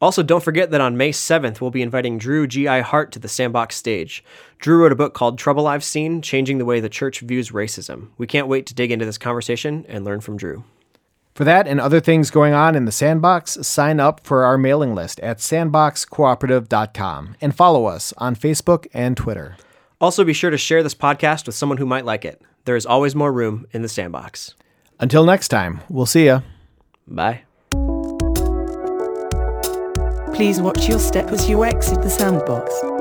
Also, 0.04 0.22
don't 0.22 0.44
forget 0.44 0.70
that 0.70 0.82
on 0.82 0.98
May 0.98 1.12
7th, 1.12 1.62
we'll 1.62 1.70
be 1.70 1.80
inviting 1.80 2.18
Drew 2.18 2.46
G.I. 2.46 2.82
Hart 2.82 3.10
to 3.12 3.18
the 3.18 3.26
Sandbox 3.26 3.74
stage. 3.74 4.22
Drew 4.58 4.82
wrote 4.82 4.92
a 4.92 4.96
book 4.96 5.14
called 5.14 5.38
Trouble 5.38 5.66
I've 5.66 5.82
Seen 5.82 6.20
Changing 6.20 6.58
the 6.58 6.66
Way 6.66 6.78
the 6.78 6.90
Church 6.90 7.20
Views 7.20 7.52
Racism. 7.52 8.08
We 8.18 8.26
can't 8.26 8.46
wait 8.46 8.66
to 8.66 8.74
dig 8.74 8.90
into 8.90 9.06
this 9.06 9.16
conversation 9.16 9.86
and 9.88 10.04
learn 10.04 10.20
from 10.20 10.36
Drew. 10.36 10.64
For 11.34 11.44
that 11.44 11.66
and 11.66 11.80
other 11.80 12.00
things 12.00 12.30
going 12.30 12.52
on 12.52 12.74
in 12.74 12.84
the 12.84 12.92
Sandbox, 12.92 13.66
sign 13.66 13.98
up 13.98 14.20
for 14.26 14.44
our 14.44 14.58
mailing 14.58 14.94
list 14.94 15.20
at 15.20 15.38
sandboxcooperative.com 15.38 17.36
and 17.40 17.56
follow 17.56 17.86
us 17.86 18.12
on 18.18 18.36
Facebook 18.36 18.86
and 18.92 19.16
Twitter. 19.16 19.56
Also, 20.02 20.22
be 20.22 20.34
sure 20.34 20.50
to 20.50 20.58
share 20.58 20.82
this 20.82 20.94
podcast 20.94 21.46
with 21.46 21.54
someone 21.54 21.78
who 21.78 21.86
might 21.86 22.04
like 22.04 22.26
it. 22.26 22.42
There 22.66 22.76
is 22.76 22.84
always 22.84 23.14
more 23.14 23.32
room 23.32 23.66
in 23.72 23.80
the 23.80 23.88
Sandbox. 23.88 24.54
Until 25.00 25.24
next 25.24 25.48
time, 25.48 25.80
we'll 25.88 26.04
see 26.04 26.26
you. 26.26 26.42
Bye. 27.08 27.44
Please 30.34 30.60
watch 30.60 30.88
your 30.88 30.98
step 30.98 31.30
as 31.30 31.48
you 31.48 31.64
exit 31.64 32.02
the 32.02 32.10
sandbox. 32.10 32.93